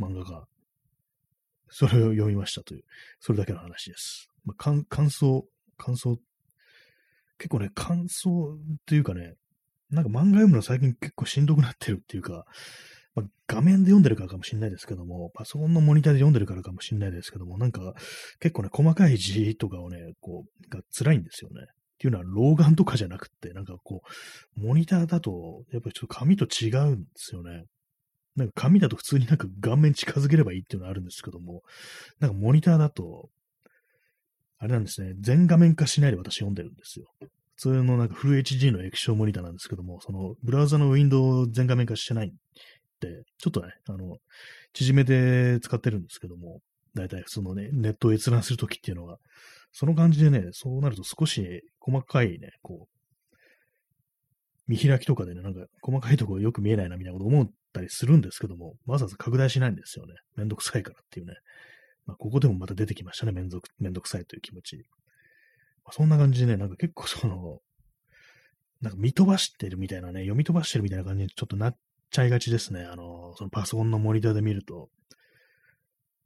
[0.00, 0.46] 漫画が、
[1.70, 2.84] それを読みましたという、
[3.20, 4.28] それだけの話です。
[4.44, 6.18] まあ、感想、感想、
[7.38, 9.34] 結構ね、感想っていうかね、
[9.90, 12.44] なんか漫画読むの最近結構しんどくなってるっていうか、
[13.14, 17.94] まあ、画面で読んでるからかもしれないですけども、パソコンのモニターで読んでるからかもしれないですけども、なんか
[18.40, 21.62] 結構ね、細かい字とかをね、こう、が辛いんですよね。
[21.62, 21.66] っ
[21.98, 24.02] ていうのは老眼とかじゃなくって、なんかこ
[24.56, 27.64] う、モニターだと、やっぱりちょっと紙と違うんですよね。
[28.38, 31.62] なんか紙だと普通になんか顔面近づければいいっていうのはあるんですけども、
[32.20, 33.28] なんかモニターだと、
[34.58, 37.06] あれなんですね、全画面化しないで私読んでるんですよ。
[37.56, 42.30] 普通のなんかフル HD の液晶モニターなんですけども、そのブラウザのウィンドウ全画面化してないん
[43.00, 44.18] で、ちょっとね、あの、
[44.72, 46.60] 縮めて使ってるんですけども、
[46.94, 49.18] だいたい普通のね、ネットを閲覧するときっていうのは、
[49.72, 52.98] その感じでね、そうなると少し細かいね、こう、
[54.68, 60.14] 見開きとかでね、なんか細かいところよく見えないなみたいなこと思ったりするんですけども、わざわざ拡大しないんですよね。
[60.36, 61.34] めんどくさいからっていうね。
[62.06, 63.32] まあ、ここでもまた出てきましたね。
[63.32, 64.76] めんどく、めんどくさいという気持ち。
[65.84, 67.60] まあ、そんな感じでね、なんか結構その、
[68.80, 71.76] なんか見飛ばしてるみたいなね、読み飛ばしてるみたいな感じにちょっとなっ
[72.10, 72.84] ちゃいがちですね。
[72.84, 74.88] あの、そのパソコンのモニターで見ると。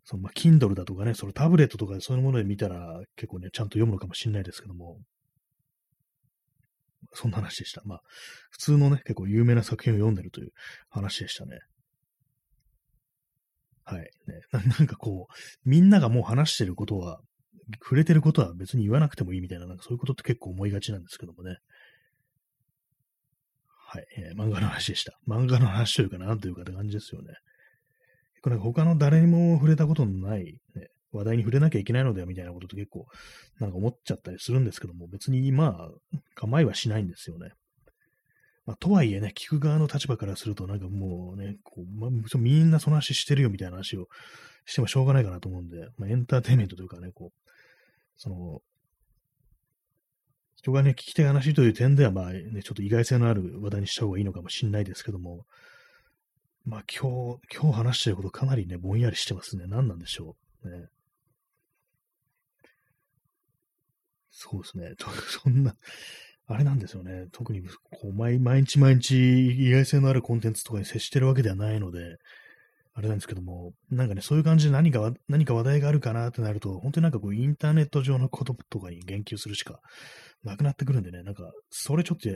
[0.05, 4.98] そのまあ、Kindle だとかね、そのタブレットとかそういうもので見たら結構ね、ちゃんと読むのかもしれないですけども、
[7.14, 7.83] そんな話でした。
[7.85, 8.01] まあ、
[8.51, 10.51] 普通のね、結構有名な作品を読んでるという
[10.90, 11.59] 話でしたね。
[13.85, 14.01] はい。
[14.01, 14.09] ね、
[14.79, 17.20] なんかこう、みんながもう話してることは、
[17.83, 21.57] 触れてることは別に言わなくてもいいみたいな、なんかそういうことって結構思いがちなんですけどもね。
[23.88, 24.07] はい。
[24.16, 25.18] えー、漫画の話でした。
[25.29, 27.35] 漫画の話というかなというかって感じですよね。
[28.35, 33.07] 結構なんか他の誰にも触れたことのない、ね、話題に触れなきゃいけないのではみたいなことって結構
[33.61, 37.53] なんか思っちゃったりするんですけども、別にまあ、構いはしないんですよね。
[38.64, 44.07] まあ、とはいえね、聞く側の立場からすると、なんかもうね、こうまあ、みんなその話してるよみたいな話を
[44.64, 47.51] してもしょうがないかなと思うんで、まあ、エンターテインメントというかね、こう、
[48.16, 48.61] その、
[50.62, 55.44] 人がね、聞きたい話という点では、まあね、ちょっと意外性のある話題にした方がいいのかもしれないですけども、
[56.64, 59.64] まあ今日、今日話してることかなりね、ぼんやりしてますね。
[59.66, 60.70] 何なんでしょう。
[60.70, 60.87] ね。
[64.42, 64.94] そうですね。
[65.28, 65.76] そんな、
[66.46, 67.26] あれなんですよね。
[67.31, 72.18] 特にこう毎日毎日意外性のあるコンテンツとかに接してるわけではないので、
[72.94, 79.81] あれなんですけども、なんかね、そういう感じで何か、何か話題があるかなってなると、本当になんかこう、インターネット上のこととかに言及するしか
[80.42, 82.28] なくなってくるんでね、なんか、それちょっと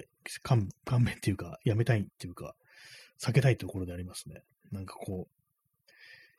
[0.43, 2.55] 勘勘弁っていうか、やめたいっていうか、
[3.21, 4.43] 避けたいところでありますね。
[4.71, 5.36] なんかこう、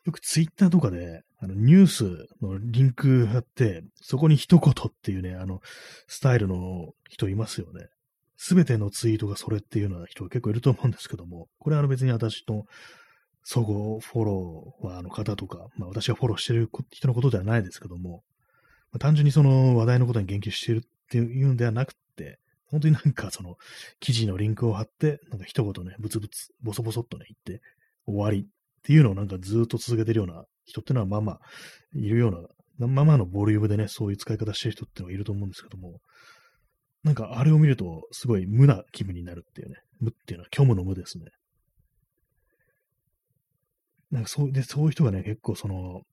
[0.07, 5.59] よくツイッターとかで、あの、ニュースのリンク貼って、そこに一言っていうね、あの、
[6.07, 7.89] スタイルの人いますよね。
[8.37, 12.63] すべてのツイートがそれっていうような人結構いると思うんですけども、これはあの別に私の
[13.43, 18.23] 総合フォロワーの方とか、まあ私がフォローしてる人のことではないですけども、
[18.91, 23.57] まあ、単純にその話題のことに言及してるっていうんではなくて、本当になんかその
[23.99, 27.63] 記事のリンクを貼って、なんか一言ね、ブツブツ、ボソボソっとね、言って
[28.05, 28.47] 終わり
[28.87, 31.39] っていうのをなんかずっと続けてるような人っていうのはまあまあ
[31.93, 32.31] いるよう
[32.79, 35.99] な、まあまあのボリュームでね、そういう使い方してる人っていうのはいると思うんですけども、
[37.03, 41.25] なんかあれを見るとすごい無な気分になるっていうね、無っていうのは虚無の無ですね。
[44.09, 46.03] なんかそうで、そういう人がね、結構その、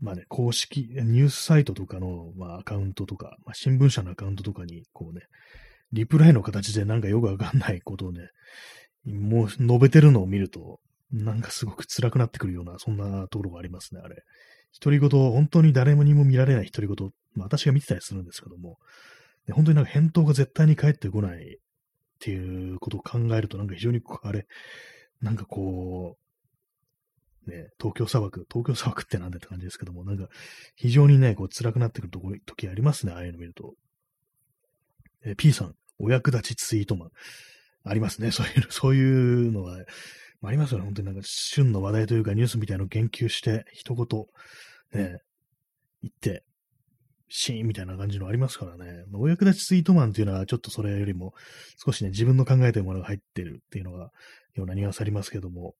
[0.00, 5.22] まあね、公式、ニュースサイトとかの、まあ、アカウントとか、まあ、新聞社のアカウントとかに、こうね、
[5.92, 8.28] リプライの形でなんかよくわかんないことをね、
[9.04, 10.80] もう述べてるのを見ると、
[11.12, 14.22] なんかすごく辛くなってくるような、そんなところがありますね、あれ。
[14.80, 18.78] 独り言、本当に誰にも見られない独り言、まあ私が見てたりするんですけども、
[19.52, 21.58] 本当になんか返答が絶対に返ってこないっ
[22.18, 24.46] ていうことを考えると、なんか非常にあれ、
[25.20, 26.16] なんかこ
[27.46, 30.28] う、ね、東京砂漠、東京砂漠ってなんだって感じですけども、なんか
[30.76, 33.74] 非常にね、こう辛くなってくるとこ時ありますね、ああいうの見ると。
[35.24, 37.10] え P さん、お役立ちツイートマン。
[37.84, 38.30] ありますね。
[38.30, 39.78] そういう、 そういうのは、
[40.42, 40.84] ありますよね。
[40.84, 44.26] 本当になんか、旬の話題というかニュースみたいなのを言及して、一言、
[44.92, 45.18] ね、
[46.02, 46.44] 言って、
[47.28, 49.04] シーンみたいな感じのありますからね。
[49.10, 51.34] まあ、お役立ちツイートマンっていうのは、ちょっとそれよりも、
[51.84, 54.10] 少しね、自分の考えてるものが入ってるっていうのが、
[54.54, 55.74] ようなニュアンスありますけども、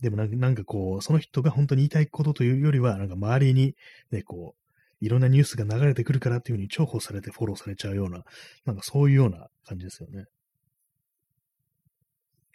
[0.00, 3.74] でもなんかこう、その人が本当に言いたいことというよりは、なんか周りに、
[4.10, 8.22] ね、こう、いろんなニュースが流れてくるからっていうふうに重宝されてフォローされちゃうような、
[8.64, 10.24] なんかそういうような感じですよね。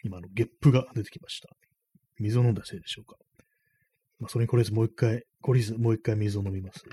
[0.04, 1.48] 今のゲップが出てきました。
[2.18, 3.16] 水を飲んだせいでしょうか。
[4.18, 6.84] まあ、それにこれずもう一回、これずもう一回水を飲みます。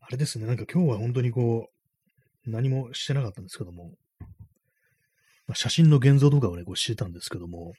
[0.00, 1.70] あれですね、なんか今日は本当にこ
[2.46, 3.92] う、何もしてなかったんですけども、
[5.46, 7.72] まあ、写真の現像とかをね、こうしてたんですけども、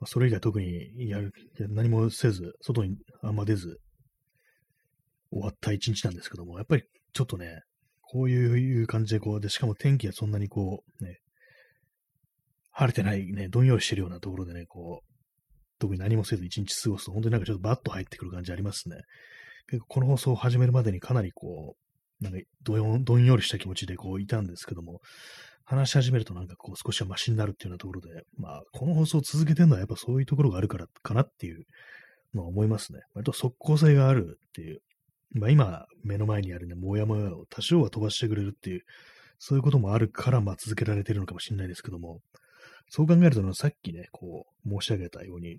[0.00, 1.32] まあ、それ以外特にやる、
[1.70, 3.78] 何もせず、外にあんま出ず、
[5.30, 7.62] 終わった一日なんですけども、やっぱりちょっとね、
[8.08, 11.18] こういう感じでこう、で、しかも天気がそんなにこう、ね、
[12.70, 15.12] 晴れてないね、どんよりしてるようなところでね、こう、
[15.78, 18.96] 特に何もせず一日過ごすと、本当になんかちょっとバッと入ってくる感じありますね。
[19.68, 21.76] 結構この放送を始めるまでにかなりこ
[22.20, 25.00] う、なんかどんどんよりした気持ちでこういたんですけども、
[25.64, 31.64] 話し始めるとなんかこう少しはマシになるっていうようなところで、まあ、この放送を続けてるのはやっぱそういうところがあるからかなっていう
[32.34, 33.00] のは思いますね。
[33.14, 34.80] 割と即効性があるっていう
[35.32, 38.82] まあ、今、目の前にあるね、もやもやを多少は飛ばしてくれるっていう、
[39.38, 42.20] そういうこともあるから、まあ、続けられてるのかもしれないですけども、
[42.88, 45.58] そう考えると、さっきね、こう、申し上げたように、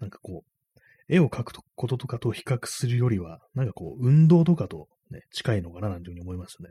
[0.00, 6.70] なんかこう、絵を描くこととかと比較するよりは、なんかこう、運動とかとね、近いのかななんていうふうに思いますね。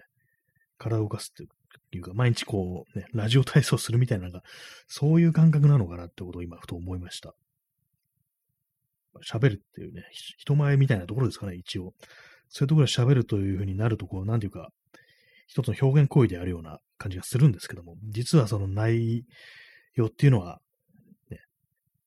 [0.77, 4.41] 体を動かすっていうか、毎日こう、ね、ラジオ体操するみたいな、なんか、
[4.87, 7.33] そういう感覚なのかなってことを今、ふと思いました。
[9.21, 11.93] 喋るっていうね、人前みたいなところですかね、一応。
[12.55, 14.69] そういうところで喋るというふうになると、こう、なんていうか、
[15.47, 19.25] 一つの表現行為であるような感じがするんですけども、実はその内
[19.95, 20.59] 容っていうのは、
[21.31, 21.39] ね、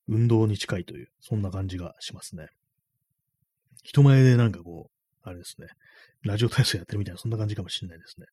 [0.06, 2.46] 運動に近いという、そんな感じがしますね。
[3.82, 5.66] 人前でなんかこう、あれですね、
[6.22, 8.26] ラジオ体操やってるみたいな、そんな感じかもしれないですね。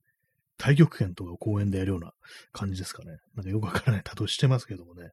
[0.59, 2.11] 太極拳とかを公園でやるような
[2.51, 3.17] 感じですかね。
[3.33, 5.09] なんかよくわからない例えしてますけどもね。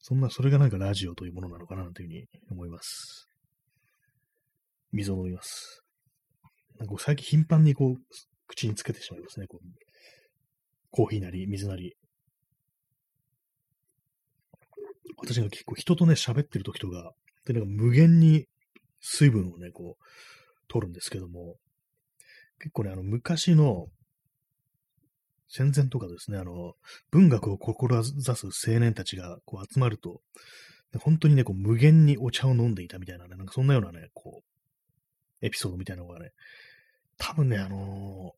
[0.00, 3.28] そんな、それがなんかラジオというものなのかなというふうに思います。
[4.90, 5.81] 水を飲みます。
[6.82, 7.96] なんか最近頻繁にこう、
[8.48, 9.46] 口につけてしまいますね。
[9.46, 9.66] こう
[10.90, 11.94] コーヒーなり、水なり。
[15.16, 17.12] 私が結構人とね、喋ってる時とか、
[17.46, 18.46] で、なんか無限に
[19.00, 20.04] 水分をね、こう、
[20.66, 21.54] 取るんですけども、
[22.58, 23.86] 結構ね、あの、昔の、
[25.48, 26.72] 戦前とかですね、あの、
[27.12, 30.20] 文学を志す青年たちがこう集まると、
[30.98, 36.30] 本当にね、こう無限にお茶を飲んでいたみたいなね、なんかそんなようなね、こう、エピソードみたいなのがね、
[37.22, 38.34] 多分ね、あの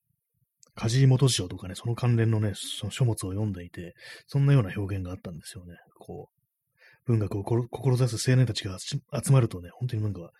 [0.76, 3.94] ー、梶井元次郎とかね、その関連のね、その書物を読んでいて、
[4.26, 5.76] そんなような表現があったんですよね。
[5.98, 8.98] こう、文学を志す青年たちが集
[9.32, 10.30] まるとね、本当になんか、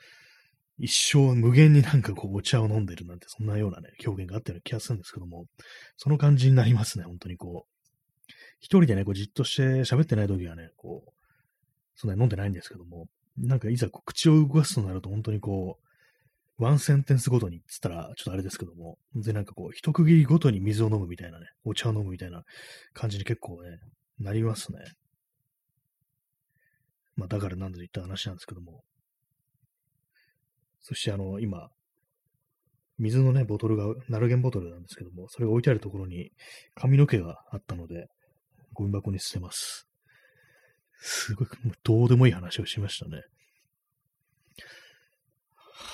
[0.76, 5.46] 一生無限になんかこうお茶を飲んでるなんて、そんなようなね、表現があったような気がするんですけども、
[5.96, 8.32] その感じになりますね、本当にこう。
[8.60, 11.12] 一人でね、こうじっとして喋ってない時はね、こう、
[11.96, 13.06] そんなに飲んでないんですけども、
[13.38, 15.83] なんかいざ口を動かすとなると本当にこう、
[16.58, 22.42] ワンセンテンスごとにっつったらちょっとあれですけども、で、なんかこう、一区切りごとに水を飲むみたいなね、お茶を飲むみたいな
[22.92, 23.78] 感じに結構ね、
[24.20, 24.78] なりますね。
[27.16, 28.82] まあ、だからなんだと言った話なんですけども。
[30.80, 31.70] そしてあの、今、
[32.98, 36.30] 水のね、ボトルが、ナルゲンボトルなんですけども、それが置いてあるところに
[36.74, 38.06] 髪の毛があったので、
[38.74, 39.88] ゴミ箱に捨てます。
[41.00, 41.48] すごい、
[41.82, 43.22] どうでもいい話をしましたね。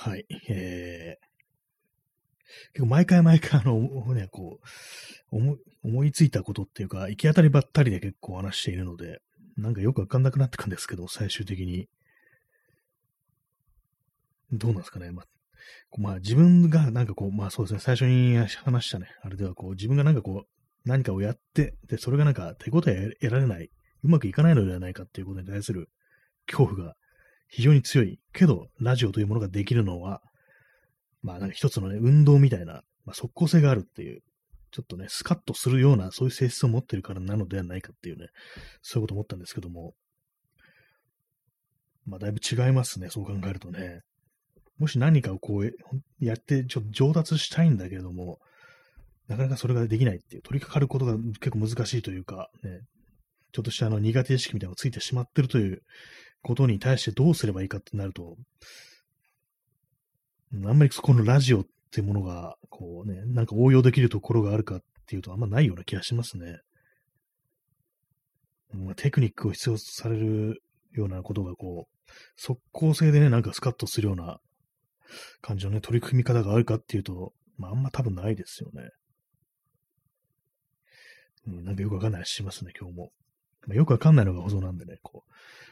[0.03, 0.25] はい。
[0.49, 4.59] えー、結構毎回毎回あの、ね、こ
[5.31, 9.21] う、思思いついたことっていうか、行き当たりばったりで結構話しているので、
[9.57, 11.87] なんかよくわかんなくなってくんですけど、最終的に。
[14.51, 15.11] どうなんですかね。
[15.11, 15.25] まあ、
[15.99, 18.35] まあ、自分がなんかこう、まあそうですね、最初に
[18.65, 20.49] 話したね、あれではこう、自分がなんかこう、
[20.83, 23.69] 何かをやって、で、それがなんか手応え得られない、
[24.01, 25.91] うまくいかないのではないかっていうことに対する
[26.47, 26.95] 恐怖が
[27.51, 28.17] 非常に強い。
[28.33, 30.21] けど、ラジオというものができるのは、
[31.21, 34.21] まあなんか一つのね、運動みたいな、まあ、即効性があるっていう、
[34.71, 38.27] ちょっとね、スカッとするような、そういう性質を持ってるからなのではないかっていうね、
[38.81, 39.93] そういうこと思ったんですけども、
[42.05, 43.99] まあだいぶ違いますね、そう考えるとね。
[44.79, 45.71] もし何かをこう
[46.19, 48.39] やって、ちょっと上達したいんだけれども、
[49.27, 52.79] なかなかそれができないっていう、取り掛かることが結構難しいというか、ね、
[53.51, 55.81] ちょっとしたあの苦手意識みたいなのがついてしまってるという
[56.41, 58.35] ことに対してどうすればいいかってなると、
[60.65, 66.59] あんまりこのラジオってものが、こうね、なんか応用できるところがあるかっていうとあんまないような気がしますね。
[68.73, 70.63] まあ、テクニックを必要とされる
[70.93, 74.39] ようなことがこう、速攻性でね、なんかスカッとするような
[75.41, 78.89] 感じのね、取り組み方があるかっていうと、まあ、あんま多分ないですよね。
[81.47, 83.11] うん、なんかよくわかんないしますね、今日も。
[83.67, 85.31] ま、よくわかんないのが保存なんでね、こう、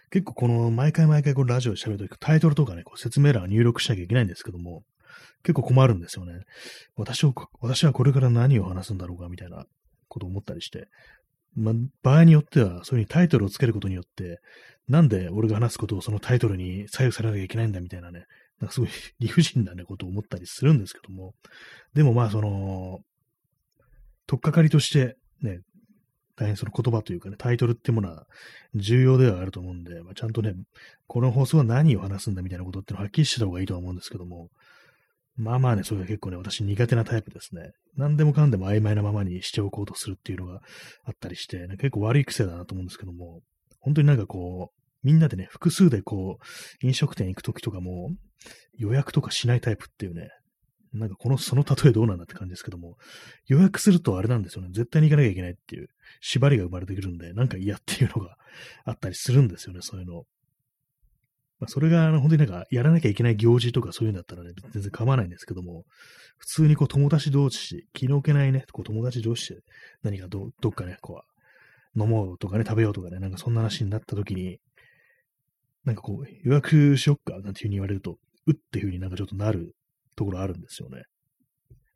[0.09, 4.83] 結構この毎回毎回このラジオで喋るとき、タイトルとかね、こう説明欄を入力しなきゃいけないんですけども、
[5.43, 6.41] 結構困るんですよね。
[6.95, 9.65] 私を、私はこれから何を話すんだろうか、みたいな
[10.07, 10.87] ことを思ったりして。
[11.55, 11.73] まあ、
[12.03, 14.39] 場合によっては、そういうにタイトルをつけることによって、
[14.87, 18.25] なんで俺が話すことをそのタイトルに左右されなきゃいけないんだみたいなね、
[18.59, 21.33] なんかすごい理不尽なね、ことを思ったりするんですけども、
[21.93, 22.99] でもまあその、
[24.27, 25.59] とっかかりとしてね、
[26.39, 28.25] 大変その言葉というかね、タイトルってものは
[28.73, 30.53] 重要ではあると思うんで、まあ、ちゃんとね、
[31.05, 34.47] この放送は何を話すんだみたいなことってのははっきりした方がいいとは思うんですけども、
[35.35, 37.71] まあまあね、それが結構ね、私苦手なタイプですね。
[37.97, 40.61] 何でもかんでも曖昧なままにしておこうとするっていうのが
[41.03, 43.41] あったりして、ね、結構悪い癖だなと思うんですけども、
[43.79, 48.11] 本当になんかこう、みんなでね、複数でこう、飲食店行くときとかも、
[48.77, 50.29] 予約とかしないタイプっていうね、
[50.93, 52.97] なんかこの、その例えどうなんだって感じですけども、
[53.47, 54.69] 予約するとあれなんですよね。
[54.71, 55.89] 絶対に行かなきゃいけないっていう
[56.21, 58.37] 縛りが生まれてくるんで、なんか嫌っていうのが
[58.85, 60.25] あったりするんですよね、そういうの。
[61.59, 65.83] まあ、それが、あの、本当になんか、やらなきゃいけない行事とかそういうんだったらね、全然構わないんですけども、
[66.37, 69.61] 普通にこう、友達同士、気の置けないね、こう、友達同士で
[70.01, 71.21] 何かどどっかね、こ
[71.95, 74.59] う、飲もうとかね、食べようとかね、なんかそんな話になった時に、
[75.83, 78.17] なんかこう、予約しよっか、なんていう風に言われると、
[78.47, 79.75] うっていう風になんかちょっとなる
[80.16, 81.03] ところあるんですよね。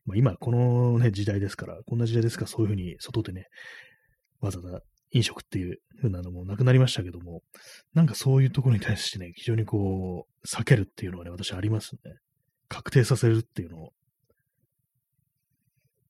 [0.06, 3.48] まあ、今、このね、時代ですから、こんな時代ですから、そういう風に外でね、
[4.42, 7.42] わざわざ飲食っていう風なのもなくなりましたけども、
[7.94, 12.16] なんかそういうところに対してね、非常にこう、避けるっていうのはね、私ありますね。
[12.68, 13.94] 確定させるっていうのを。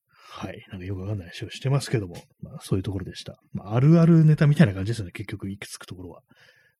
[0.08, 0.66] はい。
[0.72, 3.38] なんかよくわかんない話をしてますけども、まあそういうところでした。
[3.52, 6.22] まああるあるネタみたいな感じですよね、結局行き着くところは。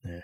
[0.06, 0.24] ね。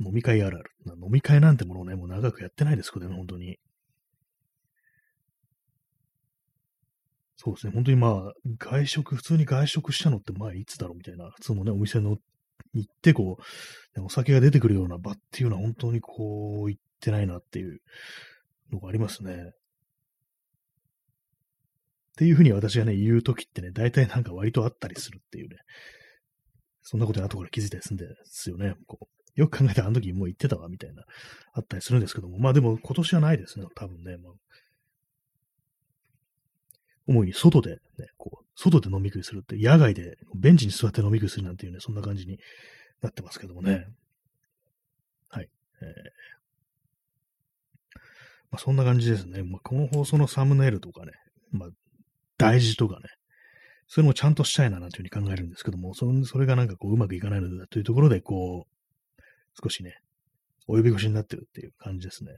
[0.00, 0.70] 飲み会あるある。
[1.02, 3.58] 飲み会なんてものをね、もう長くやってないですけどね、本当に。
[7.36, 12.18] そうですね、本当にまあ、外食、普通に外食したのって、まあ、いつだろうみたいな、普通のね、お店の
[12.74, 13.38] 行って、こ
[13.96, 17.80] う、お酒が出てくるような場っていうのは、本当にこう、行ってないなっていう
[18.72, 19.34] のがありますね。
[19.34, 19.36] っ
[22.18, 25.56] ていうふうに私がね、言うときってね、大体なんか割とあったりするっていうね、
[26.82, 28.74] そんなことに後から気づいたりするんですよね。
[28.86, 31.04] こうよく考えたらあの時もう行ってたわ、みたいな、
[31.52, 34.16] あったりするんですけども、まあでも今年はないですね、多分ね。
[34.18, 34.32] まあ、
[37.06, 37.78] 主に外で、ね、
[38.16, 42.38] こう、外で飲み食いするって、野外でベンチに座って飲み食いするなんていうね、そんな感じに
[43.02, 43.86] なってますけどもね。
[45.28, 45.48] はい。
[45.82, 46.30] えー
[48.50, 49.42] まあ、そんな感じですね。
[49.42, 51.12] まあ、この放送のサムネイルとかね、
[51.52, 51.68] まあ、
[52.36, 53.02] 大事とかね、
[53.86, 58.79] それもちゃんとしたいななんていうふうに考えるんですけども、そそれがなんかこううまくいかないのだというところで、こう、
[59.62, 59.94] 少しね、
[60.68, 62.36] 及び腰になってるっていう感じですね。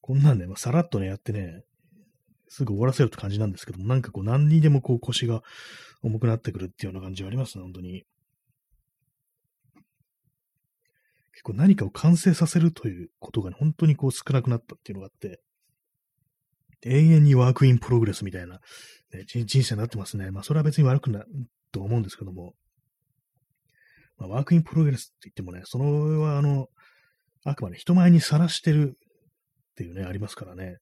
[0.00, 1.62] こんなんね、まあ、さらっとね、やってね、
[2.48, 5.42] すぐ終わらせるって感じなんですけども、なんかこう何にでもこう腰が
[6.02, 8.04] 重くなってくるっていうような感じはありますね、本当に。
[11.32, 15.40] 結構何かを完成させるということが、ね、本当にこう少なくなったっていうのがあって、
[16.82, 18.60] 永遠に work in progress みたいな、
[19.12, 20.30] ね、人生になってますね。
[20.30, 21.24] まあそれは別に悪くない
[21.70, 22.54] と思うんですけども、
[24.18, 26.66] まあ、ワークインプログレスって言ってもね、その上はあの、
[27.44, 30.78] あくまで人前にさらしてるっていうね、ありますからね。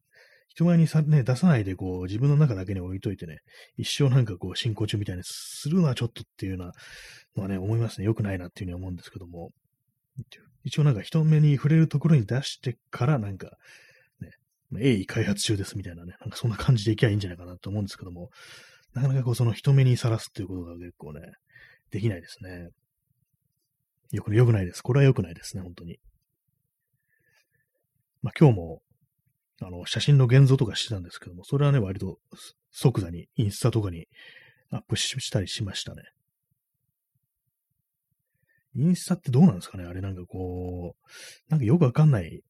[0.48, 3.40] 人前にさ、ね、出さないで、こう、自分の中だけに置いといてね、
[3.76, 6.72] 一生なんかこう、進行中みたいにするのはちょっとっていうような
[7.36, 8.06] のはね、思いますね。
[8.06, 9.50] 良くないなっていうふうに思うんですけども。
[10.64, 13.50] 一応なんか人目に触れるところに出してから、なんか、
[14.20, 14.30] ね、
[14.72, 18.30] 鋭意開発中ですみたいなね、なんかそんな感じでいけばいいんじゃないかなと思うんですけども、
[18.94, 21.20] なかなかこう、その人目にさらすっていうことが結構ね、
[21.90, 22.70] できないですね。
[24.10, 24.82] よく、よくないです。
[24.82, 25.98] これは良くないですね、本当に。
[28.22, 28.82] まあ今日も、
[29.62, 32.18] あの、写真の現像とかしてたんですけども、それはね、割と
[32.70, 34.06] 即座にインスタとかに
[34.70, 36.02] アップしたりしましたね。
[38.74, 42.42] インスタってどうなんですかねあれなんかこう、なんかよくわかんない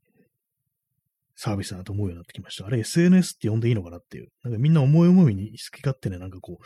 [1.36, 2.66] サービスだなと思うようになってきました。
[2.66, 4.28] あれ SNS って呼んでいいのかなっていう。
[4.42, 6.64] なんかみんな思い思いに好き勝手ね、なんかこう、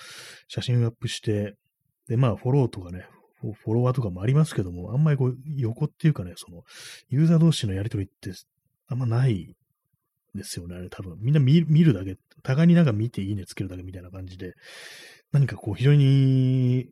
[0.49, 1.57] 写真をアップして、
[2.09, 3.07] で、まあフォローとかね、
[3.41, 6.63] フォロワーとかもありますけども、あんまりこう、横っていうかね、その、
[7.09, 8.33] ユーザー同士のやりとりって
[8.89, 9.55] あんまない
[10.35, 11.17] ですよね、あれ多分。
[11.21, 14.55] みんな見るだけ、互いになんか見ていいねつけるだけみたいな感じで、
[15.33, 16.89] 何かこう非常に、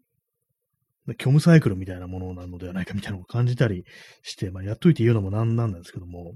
[1.19, 3.85] 虚無サイクルみたいなものなのではないかみたいなのを感じたり
[4.23, 6.35] して、まあ、やっといて言うのもなんなんですけども、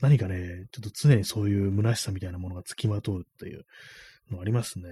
[0.00, 3.64] 何かね、ちょっと常にそういう虚しさみたいなものが付きまとうっていう
[4.30, 4.84] のありますね。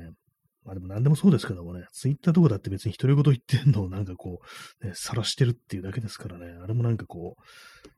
[0.64, 4.40] まあでも何でもそうですけどもね、ツイッターとかだって別に独り言言ってんのを なんかこ
[4.82, 7.42] う、ね、晒してるっていうだけですからね、あれもなんかこう、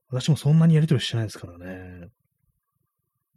[0.09, 2.09] 私もそんなにやりとりしてないですからね。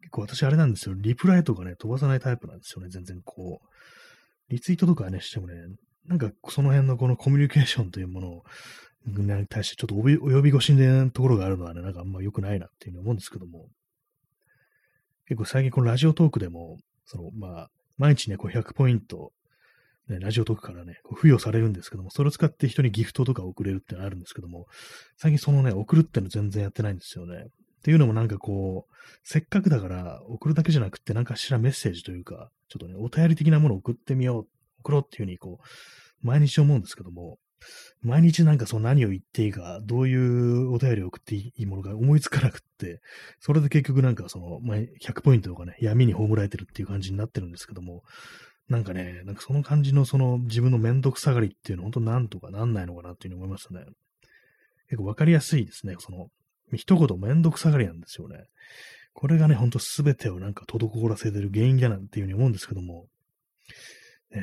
[0.02, 0.96] 結構私あれなんですよ。
[0.96, 2.90] リプライとかね、飛ばさないタイプなんですよね。
[2.90, 3.68] 全然こう。
[4.50, 5.56] リツイートとかね、してもね、
[6.06, 8.44] なんかその辺のこのコミュニケーションというものを、
[9.06, 13.70] に対してちょっと及び腰でところがあるのはね、なんかあんま良くないなっていうふうに思うんですけども。
[15.28, 17.70] 結構最近このラジオトークでも、その、まあ、
[18.00, 19.34] 毎日ね、こう100ポイント、
[20.08, 24.66] ね、ラジオトークからね、こう付与されるんですけども、それを使って人にギフトとか送れるってのあるんですけども、
[25.18, 27.44] 最近そのね、送るっての全然やってないんですよね。
[27.44, 34.48] っていうのもなんかこう、せっかくだから送るだけじゃなくってなんかしらメッセージというか、ちょっとね、お便り的なものを送ってみよう、
[34.80, 37.38] 送ろうっていうふうにこう、毎日思うんですけども、
[38.02, 43.02] 毎日なんかそう何を言っていいか、どういうお便りを送っていいものか思いつかなくって、
[43.40, 48.04] それで結局なんかその、ま、100ポイントとかね、闇に葬られてるっていう感じになってるんですけども、
[48.70, 53.84] なんかね、なんかその感じのその自分のめんどくさがりっていうのは本当なんとかなんないのかなっていうふうに思いますね。
[54.90, 55.96] 結構わかりやすいですね。
[56.00, 56.28] その、
[56.76, 58.46] 一言めんどくさがりなんですよね。
[59.14, 63.08] これがね、ほんとすべてをなんか滞らせてる原因だなんていうふうに思うんですけども、
[64.32, 64.40] えー、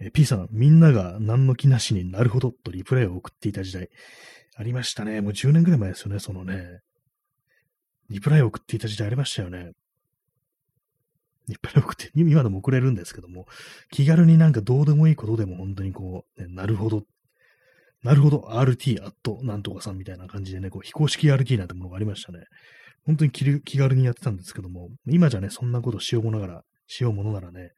[0.00, 3.88] えー、P さん、みんなが何の気なしになるほどとリプライを送っていた時代、
[4.56, 5.20] ありましたね。
[5.20, 6.80] もう10年ぐらい前ですよね、そのね、
[8.10, 9.72] リプライを送っていた時代ありましたよね。
[11.48, 13.46] リプライを送って、 今でも送れるんですけども、
[13.90, 17.06] 気軽になんかどうでもいいことでも本当にこう、ね、なるほど
[18.04, 22.44] なるほど、RT アットなんとかさんみたいな感じでね、こう非公式 RT なんてものがありましたね。
[23.06, 27.72] 本当に気軽にやってたんですけども、今じゃね、そんなことしようもながら、しようものならね、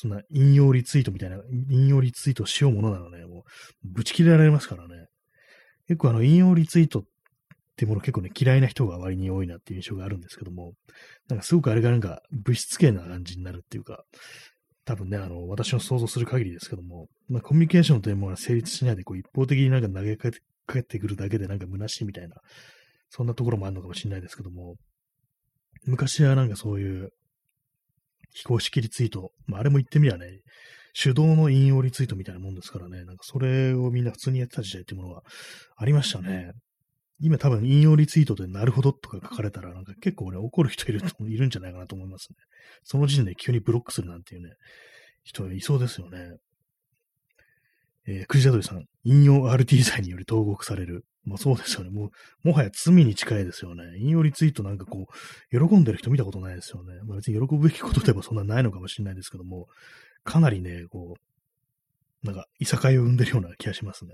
[0.00, 1.36] そんな引用リツイートみたいな、
[1.68, 3.42] 引用リツイートしようものならね、もう、
[3.84, 5.08] ぶち切れられますからね。
[5.88, 7.02] 結構あの、引用リツイートっ
[7.76, 10.72] てもの結構ね、嫌いな人が割に多いなっていう印象があるんですけども、
[11.28, 14.04] なんかすごくあれがなんか、物質系な感じになるっていうか、
[14.86, 20.30] 多分ね、あの、私の想像する限りですけども、まあ、コミュニケーションというものが成立しないで、こう、一方的になんか投げか
[20.66, 22.36] けてくるだけでなんか虚しいみたいな、
[23.10, 24.76] そんなところもあるのかもしれないですけども、
[25.84, 27.10] 昔はなんかそういう
[28.32, 30.26] 非公式リツイート、まあ、あれも言ってみりゃね、
[31.00, 35.22] 手動の引用リツイートみたいなもんですからね、なんかそれをみんな普通にやってた時代っていうものが
[35.76, 36.52] ありましたね。
[37.22, 42.36] 今多分引用リツイートでなるほどとか書かれたら、なんか結構ね、怒る人いるいるんじゃないかなと思いますね。
[42.82, 44.54] その時点で急にブロックするなんていうね、
[45.22, 46.18] 人いそうですよね。
[48.10, 51.04] えー、クジラドリさん、引用 RT 罪により投獄される。
[51.24, 51.90] まあそうですよね。
[51.90, 52.10] も
[52.44, 53.84] う、もはや罪に近いですよね。
[53.98, 55.06] 引用リツイートなんかこ
[55.52, 56.94] う、喜んでる人見たことないですよね。
[57.04, 59.68] まあ別に喜ぶべきことでもそんなないのかもしれないですけども、
[60.24, 61.14] かなりね、こ
[62.22, 64.12] う、なんか、いさかいを生んでるような気がしますね。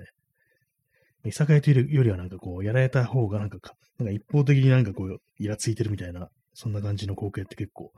[1.25, 3.59] いさかいというよりはなんかこう、やられた方がなんか
[3.99, 7.93] なんか一方的になんかこう、イラついてるみたいな、そんな感じの光景って結構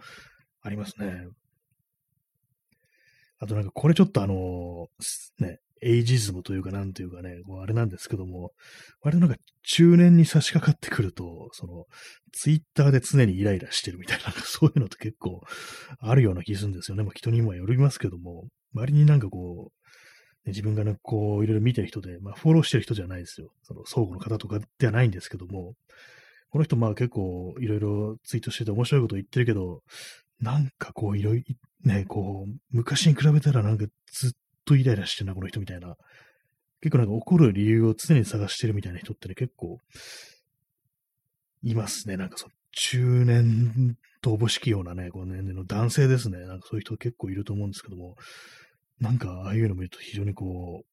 [0.62, 1.26] ありますね。
[3.40, 4.88] あとなんかこれちょっとあの
[5.38, 8.52] ね、エイジズムというか、なんというかね、こうあれなんですけども、
[9.02, 11.86] 割となんか中年に差し掛かってくると、その、
[12.32, 15.42] ツイッターで常にイライラしてるみたいな、そういうのって結構
[16.00, 17.02] あるような気するんですよね。
[17.02, 19.78] まあ人にもよりますけども、割になんかこう、
[20.48, 23.50] 自分がね、こう、いろいろ見てる人で、まあ、フォローしてる人じゃないですよ。
[23.64, 25.74] その、相互の方とかではないんですけども、
[26.50, 29.82] この人、まあ結構、いろいろツイートしてて面白いこと言ってるけど、
[30.40, 31.44] なんかこう、いろい
[31.84, 34.30] ろ、ね、こう、昔に比べたらなんかずっ
[34.68, 35.96] とイライラしてるな、この人みたいな。
[36.80, 39.78] 結構なんか怒る理由を常に探してるみたいな人ってね、結構、
[41.62, 42.16] いますね。
[42.16, 46.38] なんかその、中年とおぼしきようなね、この年齢の男性ですね。
[46.46, 48.16] なんかそういう人結構いると思うんですけども、
[49.00, 50.84] なんかああいうのを見ると非常にこ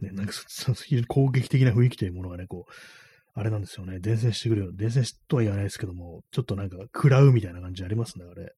[0.00, 2.72] う、ね、なんかそ非常に攻撃的な雰囲気というものがね、こう、
[3.34, 3.98] あれなんですよね。
[4.00, 8.54] 伝染してくるような、伝染とは言わないですけども、ちょっとなんか食らうみたいな感じありますね、あれ。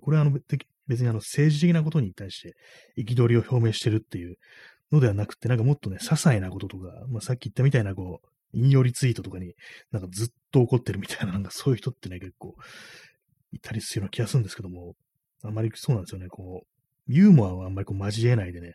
[0.00, 0.38] これはあの
[0.86, 2.56] 別にあの政治的なことに対して
[2.96, 4.36] 憤りを表明してるっていう
[4.92, 9.54] のではなくて、なんかもっとね、些細なこととか、まあ、さっき言ったみたいなこう、引用リツイートとかに
[9.92, 12.56] なんかずっと怒ってるみたいな、なんかそういう人ってね、結構
[13.52, 14.94] いたりするような気がするんですけども、
[15.44, 18.74] あんまりそうなんですよね、こう、ユーモアはあんまりこう交えないでね、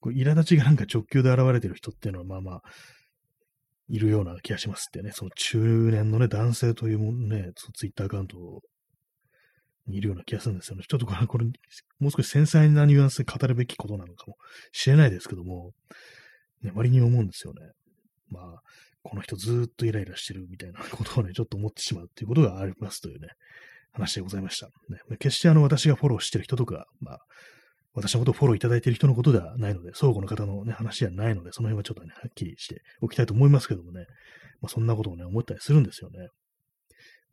[0.00, 2.62] こう苛立ちがなんか直球で現れてる人っていうのはまあまあ、
[3.88, 8.62] いるような気がしますってね、その中年のね、男性というもね、ツイッターアカウント
[9.86, 10.84] にいるような気がするんですよね。
[10.88, 14.36] ちょっとこれ、これもう少し繊細なニュアンスで語るべきことなのかも
[14.72, 15.72] しれないですけども、
[16.62, 17.60] ね、割に思うんですよね。
[18.30, 18.60] まあ、
[19.02, 23.28] この人ずっとイライラしてるみたいなことをね、ちょっと思ってしまうっていうことがありますというね、
[23.92, 24.66] 話でございました。
[24.88, 27.18] ね、決してあの、私がフォローしてる人とか、まあ、
[27.94, 34.06] 私のことをフォローいただいている人のことではないので、相互の方のね、話ではないので、その辺はちょっとね、はっきりしておきたいと思いますけどもね、
[34.60, 36.28] まあ、そんなことをね、思ったりするんですよね。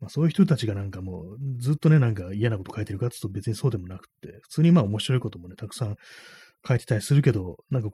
[0.02, 5.96] まあ、そういう人たちがなんかもう、ずっとね、なんか嫌なこと書いてるかっていうと別にそうでもなくって、普通にまあ面白いこともね、たくさん
[6.66, 7.90] 書いてたりするけど、なんか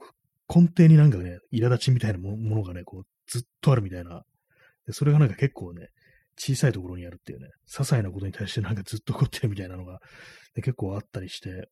[0.53, 4.23] 根底になんかね、苛立ちみたいなものがね、こう、ずっとあるみたいな。
[4.87, 5.89] でそれがなんか結構ね、
[6.35, 9.99] 小さいところにあるっていうね、些細なことに対して なんかずっと怒ってるみたいなのが、
[10.55, 11.69] 結構あったりして、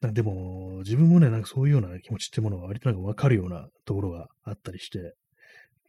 [0.00, 5.16] なでも、自分もね、なんかそういうような気持ちってものが割となんかわかるようなところがあったりして、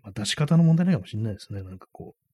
[0.02, 2.29] まあ、出し方の問題ないかもしれないですね、なんかこう。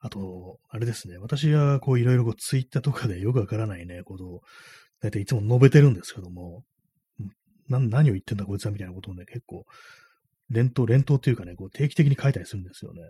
[0.00, 4.40] あと、あれですね、私はこういろいろこうツイッターとかでよくわからないね、ことを、
[5.00, 6.64] だいたいいつも述べてるんですけども、
[7.68, 9.64] な何を言ってんだこいつはみたいなことをね、結構、
[10.48, 13.02] 連投、連投っていうかね、こう定期的に書いたりするんですよね。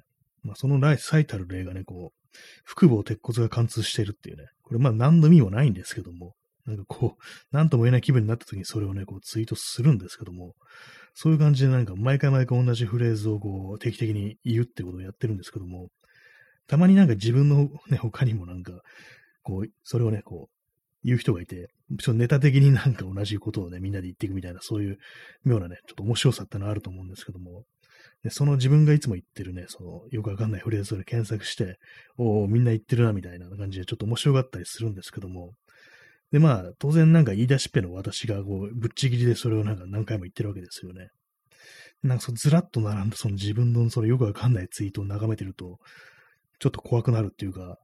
[0.42, 6.34] まあ、その最たる例がね、こう、腹部を鉄骨が貫通してるっていうね、これまあ何の意味もないんですけども、
[6.66, 10.54] なんかこう、なんとも言えない気分になった時にそれをね、こうツイートするんですけども、
[11.14, 15.88] そういう感じでなんか毎回毎回同じフレーズをこう定期的に言うってことをやってるんですけども、
[16.70, 18.70] たまになんか自分のね、他にもなんか、
[19.42, 20.54] こう、それをね、こう、
[21.02, 21.68] 言う人がいて、
[21.98, 24.98] ちょっとネタ的になんか同じことをね、みんなで言っていくみたいな、そういう
[25.44, 27.64] 妙なね、ちょっと面白さってのはあると思うんですけども、
[28.22, 31.80] でその自分がいつも言ってるね、その、よくわかんないフレーズを検索して、
[32.16, 35.54] おお、みんな言ってるな、みたいな感じでちょっと面白かったりするんですけども、
[36.30, 41.08] で、まあ、当然なんか言い出しっぺの私がこう、ぶっちぎりでそれをなんか何回も言ってるわけですよね。
[42.02, 45.78] なんかそずらっと並んだその自分のそのよくわかんないツイートを眺めてると、
[46.60, 47.78] ちょっと怖くなるっていうか、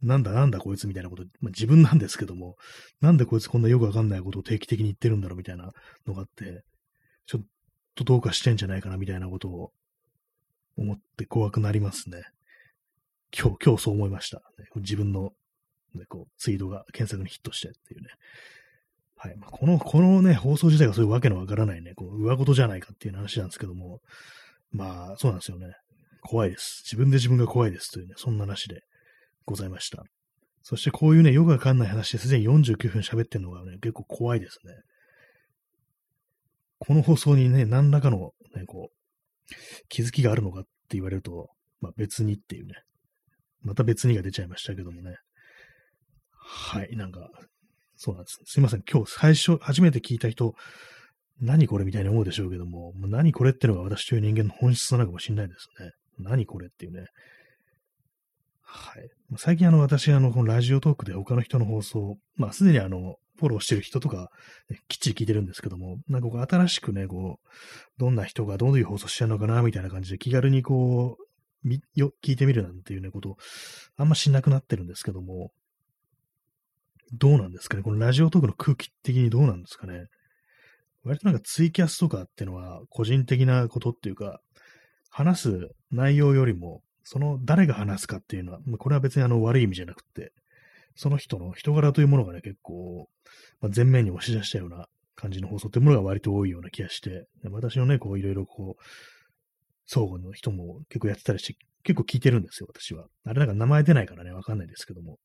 [0.00, 2.56] なんだなんだこいつみたいなこと、まあ、自分なんですけども、
[3.00, 5.72] なんでこいつこんなよくわかんないことを定期的に言ってるんだろうみたいな
[6.06, 6.62] のがあって、
[7.26, 7.44] ちょっ
[7.96, 9.72] とどうかしてんじゃないかなみたいなことを
[10.76, 12.22] 思って怖くなりますね。
[13.36, 14.42] 今日、今日そう思いました。
[14.76, 15.32] 自分の、
[15.94, 18.08] ね、こうツイートが検索にヒットしてっていうね。
[19.16, 19.36] はい。
[19.36, 24.00] まあ、この、このね、放送自体がそういうわけのわからないね、こう、上事じゃないかっていう話なんですけども、
[24.70, 25.74] まあ、そうなんですよね。
[26.28, 26.82] 怖いです。
[26.84, 28.82] 自分で自分が怖いですというね、そんな話で
[29.46, 30.04] ございました。
[30.62, 34.74] そしてこういうね、よくわかんない話ですでに49分喋ってるのがね、結構怖いですね。
[36.80, 39.54] この放送にね、何らかの、ね、こう、
[39.88, 41.48] 気づきがあるのかって言われると、
[41.80, 42.74] まあ別にっていうね、
[43.62, 45.16] また別にが出ちゃいましたけどもね。
[46.34, 47.30] はい、なんか、
[47.96, 48.38] そうなんです。
[48.44, 48.82] すいません。
[48.82, 50.54] 今日最初、初めて聞いた人、
[51.40, 55.92] 何これみたいに思うでしょうけども、もう何これってのが私という人間の本質なのかもしれないですね。
[56.18, 57.06] 何これっていうね。
[58.62, 59.08] はい。
[59.36, 64.30] 最近あの、私、あの、このラジオトークで他の人の放送、まあ、すでにあの、フォローしてる人とか、
[64.68, 67.48] ね、きっちり聞いてるんですけども、なんかこう、新しくね、こう、
[67.98, 71.24] どんな人がどういう放送してるのかな、みたいな感じで気軽にこう、
[71.66, 73.36] みよ、聞いてみるなんていうね、こと
[73.96, 75.50] あんましなくなってるんですけども、
[77.12, 77.82] どうなんですかね？
[77.82, 80.04] このラジオトークの空気的にどうなんですかね？
[81.04, 84.40] 割となんかツイキャスとかってのは個人的なことっていうか、
[85.10, 90.32] 話す内容よりも、その誰が話すかっていうのは、これは別にあの悪い意味じゃなくて、
[90.94, 93.08] その人の人柄というものがね、結構、
[93.60, 98.82] まあ、前面に押し出したような感じの放送というものが割と多いような気がして、私のね、こういろいろこう、
[99.86, 103.06] 相互の人も結構やってたりして、結構聞いてるんですよ、私は。
[103.24, 105.18] あれなんか名前出ないからね、わかんないですけども。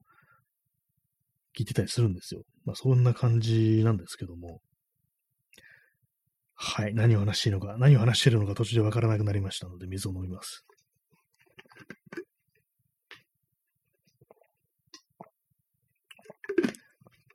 [1.58, 2.44] 聞いてたりするんですよ。
[2.66, 4.62] まあそんな感じなんですけども。
[6.66, 6.94] はい。
[6.94, 10.66] 何を話しているのか、何を話しているのか途中でわからなくなりましたので、水を飲みます。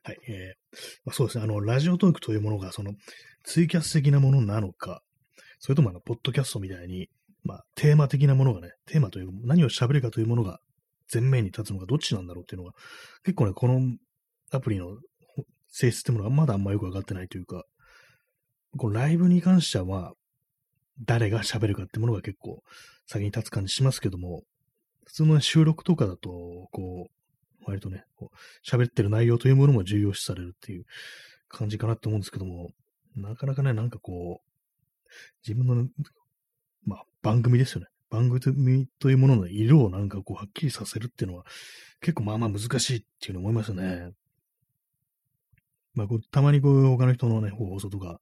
[0.02, 0.18] はい。
[0.28, 1.44] えー、まあ、そうですね。
[1.44, 2.94] あの、ラジオトークというものが、その、
[3.44, 5.02] ツイキャス的なものなのか、
[5.58, 7.10] それともあの、ポッドキャストみたいに、
[7.44, 10.60] まあ、テーマ的なものがね、テーマという、何を喋るかというものが
[11.12, 12.72] 前面に立つのがどっちなんだろうっていうのが、
[13.24, 13.78] 結構ね、この
[14.52, 14.86] アプリの
[15.68, 17.64] 性質ってものがまだあんまよくわかってないというか、
[18.76, 20.14] このライブに関しては、
[21.04, 22.62] 誰が喋るかってものが結構
[23.06, 24.42] 先に立つ感じしますけども、
[25.06, 28.04] 普通の収録とかだと、こう、割とね、
[28.66, 30.84] 喋ってる内容というものも重要視されるっていう
[31.48, 32.70] 感じかなと思うんですけども、
[33.16, 35.08] なかなかね、なんかこう、
[35.46, 35.88] 自分の、
[36.84, 37.86] まあ、番組ですよね。
[38.10, 41.44] 番組というものの色をなんかこう、はっきりさせるっていうのは、
[42.00, 44.12] 結構まあまあ難しいっていうの思いますよね。
[45.94, 48.20] まあ、こうたまにこう、他の人のね、放送とか、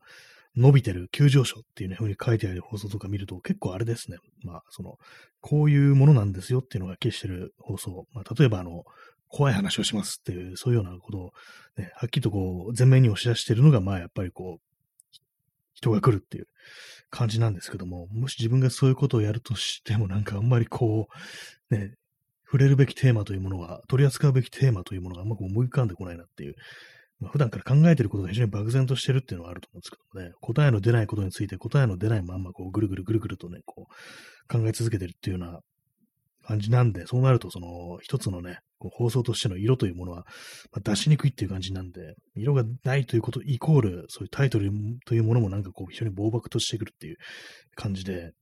[0.56, 4.18] 伸びてる急上昇っていうね、風に書いてある放送とか見ると結構あれですね。
[4.42, 4.96] まあ、その、
[5.40, 8.06] こういうものなんですよっていうのが消してる放送。
[8.12, 8.84] まあ、例えばあの、
[9.28, 11.32] 怖い話をしますっていう、そういうようなことを、
[11.76, 14.60] ね、はっきりとこう、前面に押し出してるのが、まあ、やっぱりこう、
[15.74, 16.46] 人が来るっていう
[17.10, 21.08] 感じなんですけども、もし自分がそういうことをやるとしても、なんかあんまりこ
[21.70, 21.92] う、ね、
[22.46, 26.54] 触れるべきテーマというものが、取り扱うべきテーマというものがあんま思い浮かんでこないなっていう
[27.20, 35.60] まあ、普段から考えてることが非常に漠然としてるっていうのはあると思うんですけどね、答えの出ないことについて答えの出ないまんまこうぐるぐるぐるぐるとね、こう考え続けてるっていうような
[36.46, 40.24] 感じなんで、そうなるとその一つのね、こう放送としての色というものは、
[40.72, 44.70] ま、出しにくいっていう感じなんで、色がないということイコール、そういうタイトル
[45.06, 47.16] というものもなんかこう非常に暴漠としてくるっていう
[47.74, 48.32] 感じで、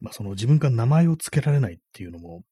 [0.00, 2.42] まあその自分から名前を付けられないっていうのも、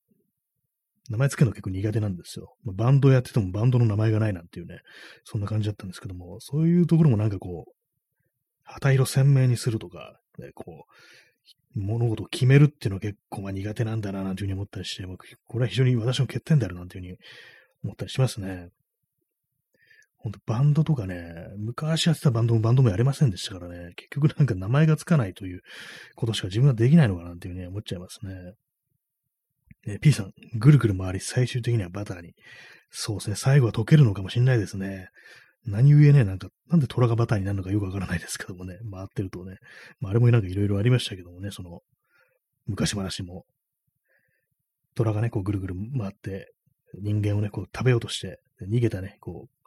[1.10, 2.54] 名前つけるの結構苦手なんですよ。
[2.64, 4.80] まバンドやっててもバンドの名前がないなんていうね、
[5.24, 7.72] そんな感じだったんですけども、そういうところもなんかこう、
[8.62, 10.86] 旗色鮮明にするとか、ね、こ
[11.76, 15.04] う、物事を決めるっていうのは結構まあ苦手なんだな、なんていうふうに思ったりして、
[15.46, 17.18] これは非常に私の欠点であるなんていうふうに
[17.84, 18.70] 思ったりしますね。
[20.16, 25.60] ほんとバンドとかね、昔やってたバンドもバンドもやれませんでしたからね、結局なんか名前がつかないという
[26.14, 28.54] ことしか自分はできないのかなっていうふうに思っちゃいますね。
[29.86, 32.34] ね、P さん、ぐるぐる回り、最終的にはバターに。
[32.90, 35.08] そうですね、最後は溶けるのかもしれないですね。
[35.66, 39.56] 何故ね、なんか、なんで虎がバターになるのかよくわからないですけどもね、回ってるとね、
[39.98, 41.80] まあ、あれもなんかいろいろありましたけどもね、その、
[42.66, 43.44] 昔話も、
[44.94, 46.52] 虎がね、こうぐるぐる回って、
[47.00, 49.64] 人間をね、こう食べようとして、逃げたね、こう、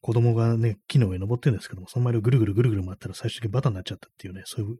[0.00, 4.76] 子供がね、木の上登ってるんですけども、その前をぐるぐるぐるぐる回ったら最終的にバターになっちゃったっていうね、そういう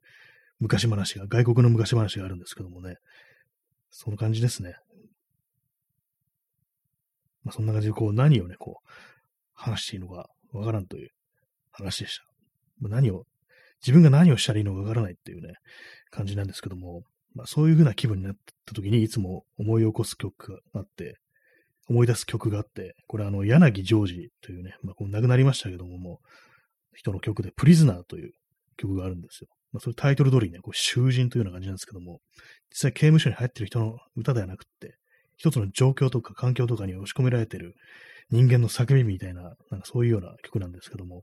[0.60, 2.96] 昔話が、外国の昔話があるんですけどもね、
[3.90, 4.74] その感じですね。
[7.42, 8.90] まあ、そんな感じで、こう、何をね、こう、
[9.54, 11.10] 話していいのかわからんという
[11.70, 12.24] 話でした。
[12.80, 13.24] まあ、何を、
[13.82, 15.54] 自分が何をしたらいいのかわからないっていうね、
[16.10, 17.02] 感じなんですけども、
[17.34, 18.34] まあ、そういう風な気分になっ
[18.66, 21.18] た時にいつも思い起こす曲があって、
[21.88, 26.26] 思い出す曲があって、これあの、柳ジョージというね、まあ、こう亡くなりましたけども、もう、
[26.94, 28.32] 人の曲で、プリズナーという
[28.76, 29.48] 曲があるんですよ。
[29.72, 32.20] まあ、それタイトル通りね、こう囚人というような感じなんですけども、
[32.70, 34.96] 実際刑務所に入ってる人の歌ではなくって、
[35.36, 37.74] 一つの状況とか環境とかに押し込められてる
[38.30, 41.22] 人間の叫びみたいな、なんかそういうような曲なんですけども、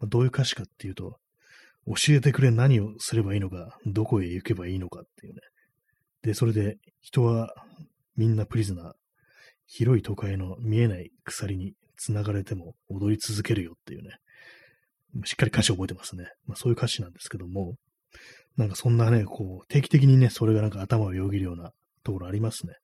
[0.00, 1.18] まあ、どういう歌詞かっていうと、
[1.86, 5.40] 教えてくれ何をすればいいのか、どこへ行けばいいのかっていうね。
[6.22, 7.54] で、それで人は
[8.16, 8.92] みんなプリズナー、
[9.66, 14.16] 広い都会の見えない鎖に繋がれても踊り続けるよっていうね。
[15.24, 16.26] しっかり歌詞覚えてますね。
[16.46, 17.74] まあそういう歌詞なんですけども、
[18.56, 21.72] なんかそんなね、こう、定期的にね、それがなんか頭をよぎるような
[22.04, 22.74] ところありますね。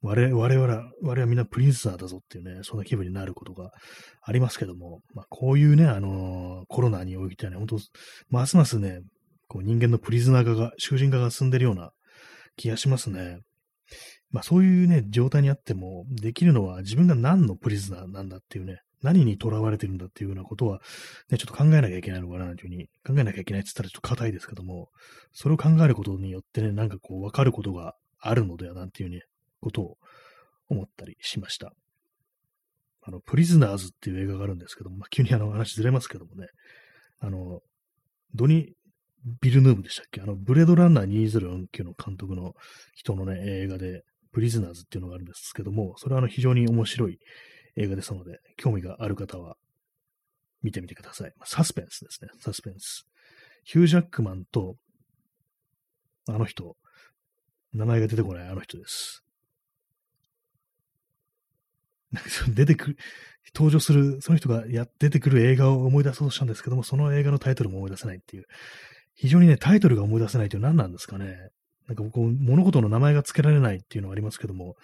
[0.00, 3.72] 我々、我々は、我々はみんなプリンスターだぞっていうね、そんな気分になることが
[4.22, 7.78] ありますけども、まあこういうね、あのー、コロナにおいてはね、本当
[8.30, 9.00] ますますね、
[9.48, 11.90] こう人間のプリズナー化が、囚人化が進んでるような
[12.56, 13.40] 気がしますね。
[14.30, 20.80] まあそういうね、状態にあっても、できるのは自分が何のプリズナーなんだっていうね、何に囚われてるんだっていうようなことは、
[21.30, 24.88] ね、ちょっと考えなきゃいけないのかな、というふうに、考えなきゃいけないって言ったらちょっと硬いですけども、
[25.32, 29.22] それを考えることによってね、なんかこう、わかることがあるのではなんていうね、
[29.60, 29.96] ことを
[30.68, 31.72] 思ったりしました。
[33.02, 36.48] あの、プリズナーズっていう映画があるんですけども、まあ、急にあの話ずれますけどもね、
[37.20, 37.60] あの、
[38.34, 38.74] ドニ・
[39.40, 40.20] ビルヌーブでしたっけ？
[40.20, 42.54] あの、ブレードランナー2049の監督の
[42.94, 47.18] 人のね、映画で、プリズナーズっていうのがあるんですけども、それはあの非常に面白い
[47.78, 49.56] 映画ですので、興味がある方は
[50.62, 51.32] 見てみてください。
[51.44, 52.30] サスペンスですね。
[52.40, 53.06] サスペンス。
[53.64, 54.76] ヒュージャックマンと、
[56.28, 56.76] あの人、
[57.72, 59.24] 名前が出てこないあの人です。
[62.54, 62.96] 出てくる、
[63.54, 68.46] 登場する、その人がや出てくる映画を思い出そうとしたんですけども、その映画のタイトルも思い出せないっていう。
[69.14, 71.50] 非常にね、タイトルが思い出せないという何なんですかね。
[71.86, 74.76] なんか僕、物事の名前が付けられないっていうのはありますけども、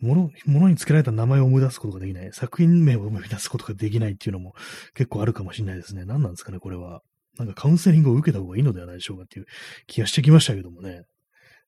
[0.00, 2.32] 物、物に付けられた名前を思い出すことができない。
[2.32, 4.54] 作品名を思い出すことができないっていうのも
[4.94, 6.04] 結構あるかもしれないですね。
[6.04, 7.02] 何なんですかね、これは。
[7.38, 9.46] なんかカウンセリングを受けた方がいいのではないでしょうかっていう
[9.86, 11.02] 気がしてきましたけどもね。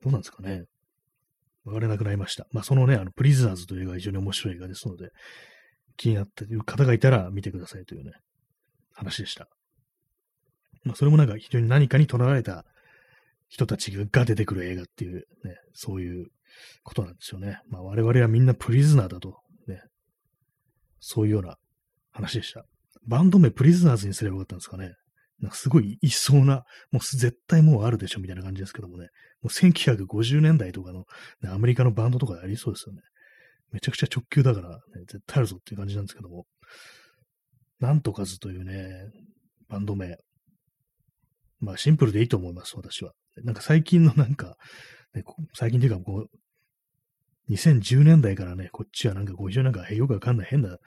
[0.03, 0.65] どうなんですかね。
[1.65, 2.47] わからなくなりました。
[2.53, 5.11] まあ、そのね、あの、プリズナーズという映画は非常に面白い映画ですので、
[5.97, 8.13] 気になっている方がいたら見てくださいというね、
[8.93, 9.49] 話でした。
[10.85, 12.65] まあ、それもなんか非常に何かに捉られた
[13.49, 16.27] 人たちが出てくる映画っていうね、そういう
[16.83, 17.61] ことなんですよね。
[17.69, 19.83] まあ、我々はみんなプリズナーだと、ね、
[21.01, 21.57] そういうような
[22.13, 22.65] 話でした。
[23.07, 24.95] バンド名プリズナーズにすればよかったんですかね。
[25.41, 29.09] なんかすごいいそうな、もう絶対もうあるでしょみたいな感じですけどもね。
[29.41, 31.05] もう1950年代とかの、
[31.43, 33.01] ね、アメリカのバンドとかありそうですよね。
[33.73, 36.45] めちゃくちゃ直球だから、ね、絶対あるぞっていう感じなんですけども。
[37.79, 38.91] なんとかずというね、
[39.69, 40.19] バンド名。
[41.61, 43.13] まあシンプルでいいと思います、私は。
[43.43, 44.57] なんか最近のなんか、
[45.15, 46.27] ね、最近というかこう、
[47.51, 50.79] 2010年代からね、こっちはなんか50年間よくわかんない変な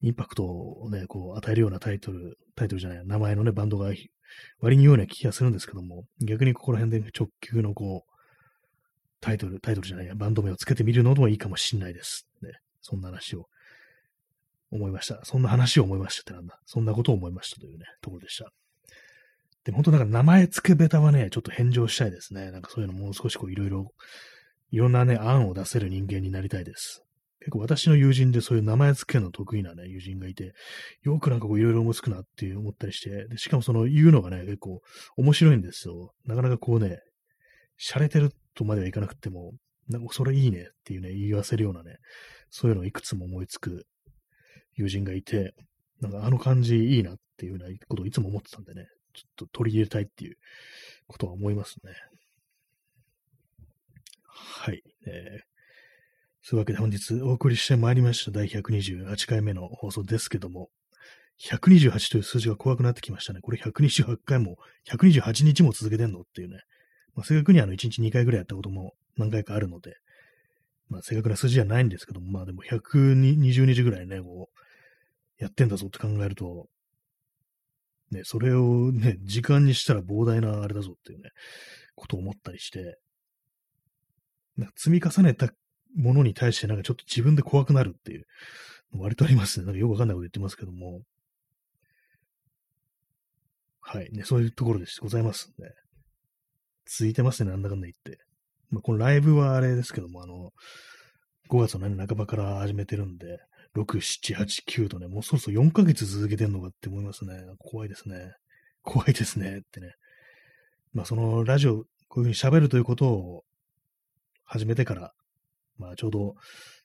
[0.00, 3.92] インパクトをね、こう与えるようなタイトル、タイトルじゃない、名前のね、バンドが
[4.60, 8.12] 割にような気がするんですけども、逆にここら辺で直球のこう、
[9.20, 12.26] タイトル、タイトルじゃないや、バンド名をつけてみるのもいいかもしんないです。
[12.42, 12.52] ね。
[12.80, 13.48] そんな話を
[14.70, 15.20] 思いました。
[15.24, 16.58] そんな話を思いましたってなんだ。
[16.66, 18.50] そんなことを思いましたというね、ところでした。
[19.64, 22.50] でも本当なんか名前付けベタはね、ちょっと返上したいですね。
[22.52, 23.92] なんかそういうのもう少しこういろいろ、
[24.70, 27.04] いろんなね、案を出せる人間になりたいです。
[27.40, 30.52] 結構私の友人でそういう名前付けるの得意なね、友人がいて、
[31.02, 34.80] よくなんかこういろいろ思いつくなって思ったりして、でしかもその言うのがね、結構
[35.16, 36.12] 面白いんですよ。
[36.26, 37.00] なかなかこうね、
[37.80, 39.52] 洒落てるとまではいかなくても、
[39.88, 41.96] なんかそれいいねっていうね、言わせるようなね、
[42.50, 43.86] そういうのをいくつも思いつく
[44.74, 45.54] 友人がいて、
[46.00, 50.36] なんかあの感じいいなっていうようなことをいつも思ってたんでね、ちょっと取り入れたいっていう
[51.06, 51.92] ことは思いますね。
[54.60, 54.82] はい。
[55.06, 55.40] えー、
[56.42, 60.68] そういうわけで本日お送りしてまいりました第128回目の放送ですけども、
[61.40, 63.40] 128という数字が怖くなってきましたね。
[63.40, 64.56] これ128回も、
[64.90, 66.60] 128日も続けてんのっていうね。
[67.14, 69.96] まあ、正確にあの1日2回ぐらいやったことも何回かあるので、
[70.88, 76.66] まあ正確な数字じゃないんですけども、まあでも120日ぐらいね、こう、やってんだぞって考えると、
[78.10, 81.30] ね、それをね、時間にしたら膨大なあれだぞっていうね、
[81.94, 82.98] ことを思ったりして、
[84.76, 85.48] 積み重ねた
[85.96, 88.26] ものに対してなんかちょっと自分で怖くなるっていう、
[88.92, 89.66] 割とありますね。
[89.66, 91.02] なんかよくわかんないこと言ってますけども。
[93.80, 94.10] はい。
[94.12, 95.70] ね、そういうところでございますね。
[96.86, 98.22] 続いてますね、なんだかんだ言って。
[98.70, 100.52] まあ、このライブはあれですけども、あの、
[101.50, 103.38] 5月の、ね、半ばから始めてるんで、
[103.76, 107.34] 6、7、8、9とね、もうそろそろ4ヶ月続けてんのかって思いますね。
[107.58, 108.32] 怖いですね。
[108.82, 109.92] 怖いですねってね。
[110.92, 113.44] まあそのラジオ、こういうふうに喋るということを
[114.48, 115.12] 始めてから、
[115.76, 116.34] まあちょうど、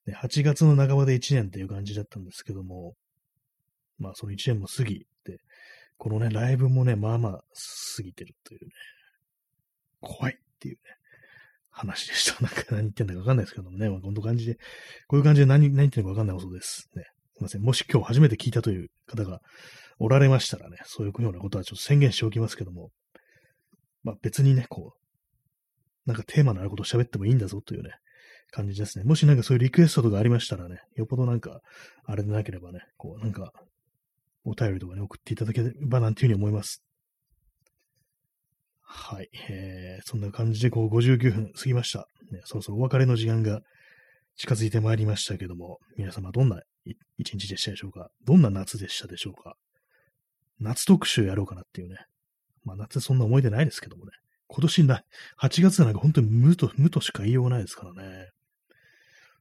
[0.06, 2.94] ね、8月の半ばで1年っていう感じだったんですけども、
[3.98, 5.40] まあその1年も過ぎて、
[5.98, 7.44] このね、ライブもね、まあまあ
[7.96, 8.72] 過ぎてるというね、
[10.02, 10.80] 怖いっていうね、
[11.70, 12.40] 話でした。
[12.44, 14.56] なんか何言ってんだかわかんないですけどもね、まあ、こんな感じで、
[15.08, 16.90] こういう感じで何何言ってんのかわかんないことです。
[16.96, 17.04] ね。
[17.36, 17.62] すいません。
[17.62, 19.42] もし今日初めて聞いたという方が
[20.00, 22.92] おられましたらね、そういうようなことはちょっと宣言しておきますけども、
[24.04, 25.03] まあ別にね、こう、
[26.06, 27.92] なんかテーマのあること喋ってもいいんだぞというね、
[28.52, 29.06] 感じですね。
[29.06, 31.62] もしなんかそういうリクエストとかありましたらね、よっぽどなんか、
[32.06, 33.52] あれでなければね、こう、なんか、
[34.44, 36.84] お便りとかね、送っていただければなんていうふうに思います。
[38.82, 39.30] はい。
[39.50, 42.06] えー、そんな感じで、こう、59分過ぎました。
[42.32, 43.62] ね、そろそろお別れの時間が
[44.36, 46.62] 近づいてまいりましたけども、皆様どんな
[47.18, 48.10] 一日でしたでしょうか？
[48.26, 49.56] どんな夏でしたでしょうか？
[50.60, 51.98] 夏特集やろうかなっていうね。
[52.64, 54.12] まあ夏そんな思い出ないですけどもね。
[54.54, 55.04] 今年な、
[55.42, 58.30] 8月なんか本当に無と、無としか言いようがないですからね。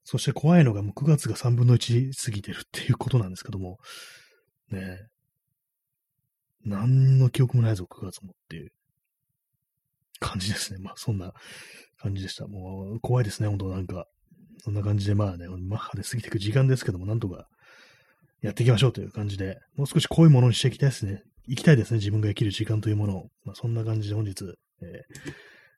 [0.05, 3.79] そして怖いのがもう9月が3分の1過ぎてるっていうことなんですけども、
[4.71, 5.07] ね
[6.65, 8.73] 何の記憶もないぞ、9月もっていう。
[10.23, 10.79] 感じですね。
[10.79, 11.33] まあ、そんな
[12.01, 12.47] 感じでした。
[12.47, 14.07] もう、怖いですね、本当なんか。
[14.59, 17.49] そんな感じで、まあね、マッハで過ぎていく時間ですけども、なんとか
[18.41, 21.25] やっていきましょうという感じで、もう少し濃いものにしていきたいですね。
[21.49, 23.31] 行きたいですね、自分が生きる時間というものを。
[23.45, 25.33] まあ、そんな感じで本日、えー、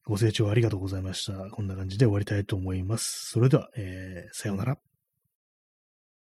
[0.04, 1.50] ご清聴ありがとうございました。
[1.50, 3.30] こんな感じで終わりたいと思います。
[3.30, 4.78] それでは、えー、さようなら。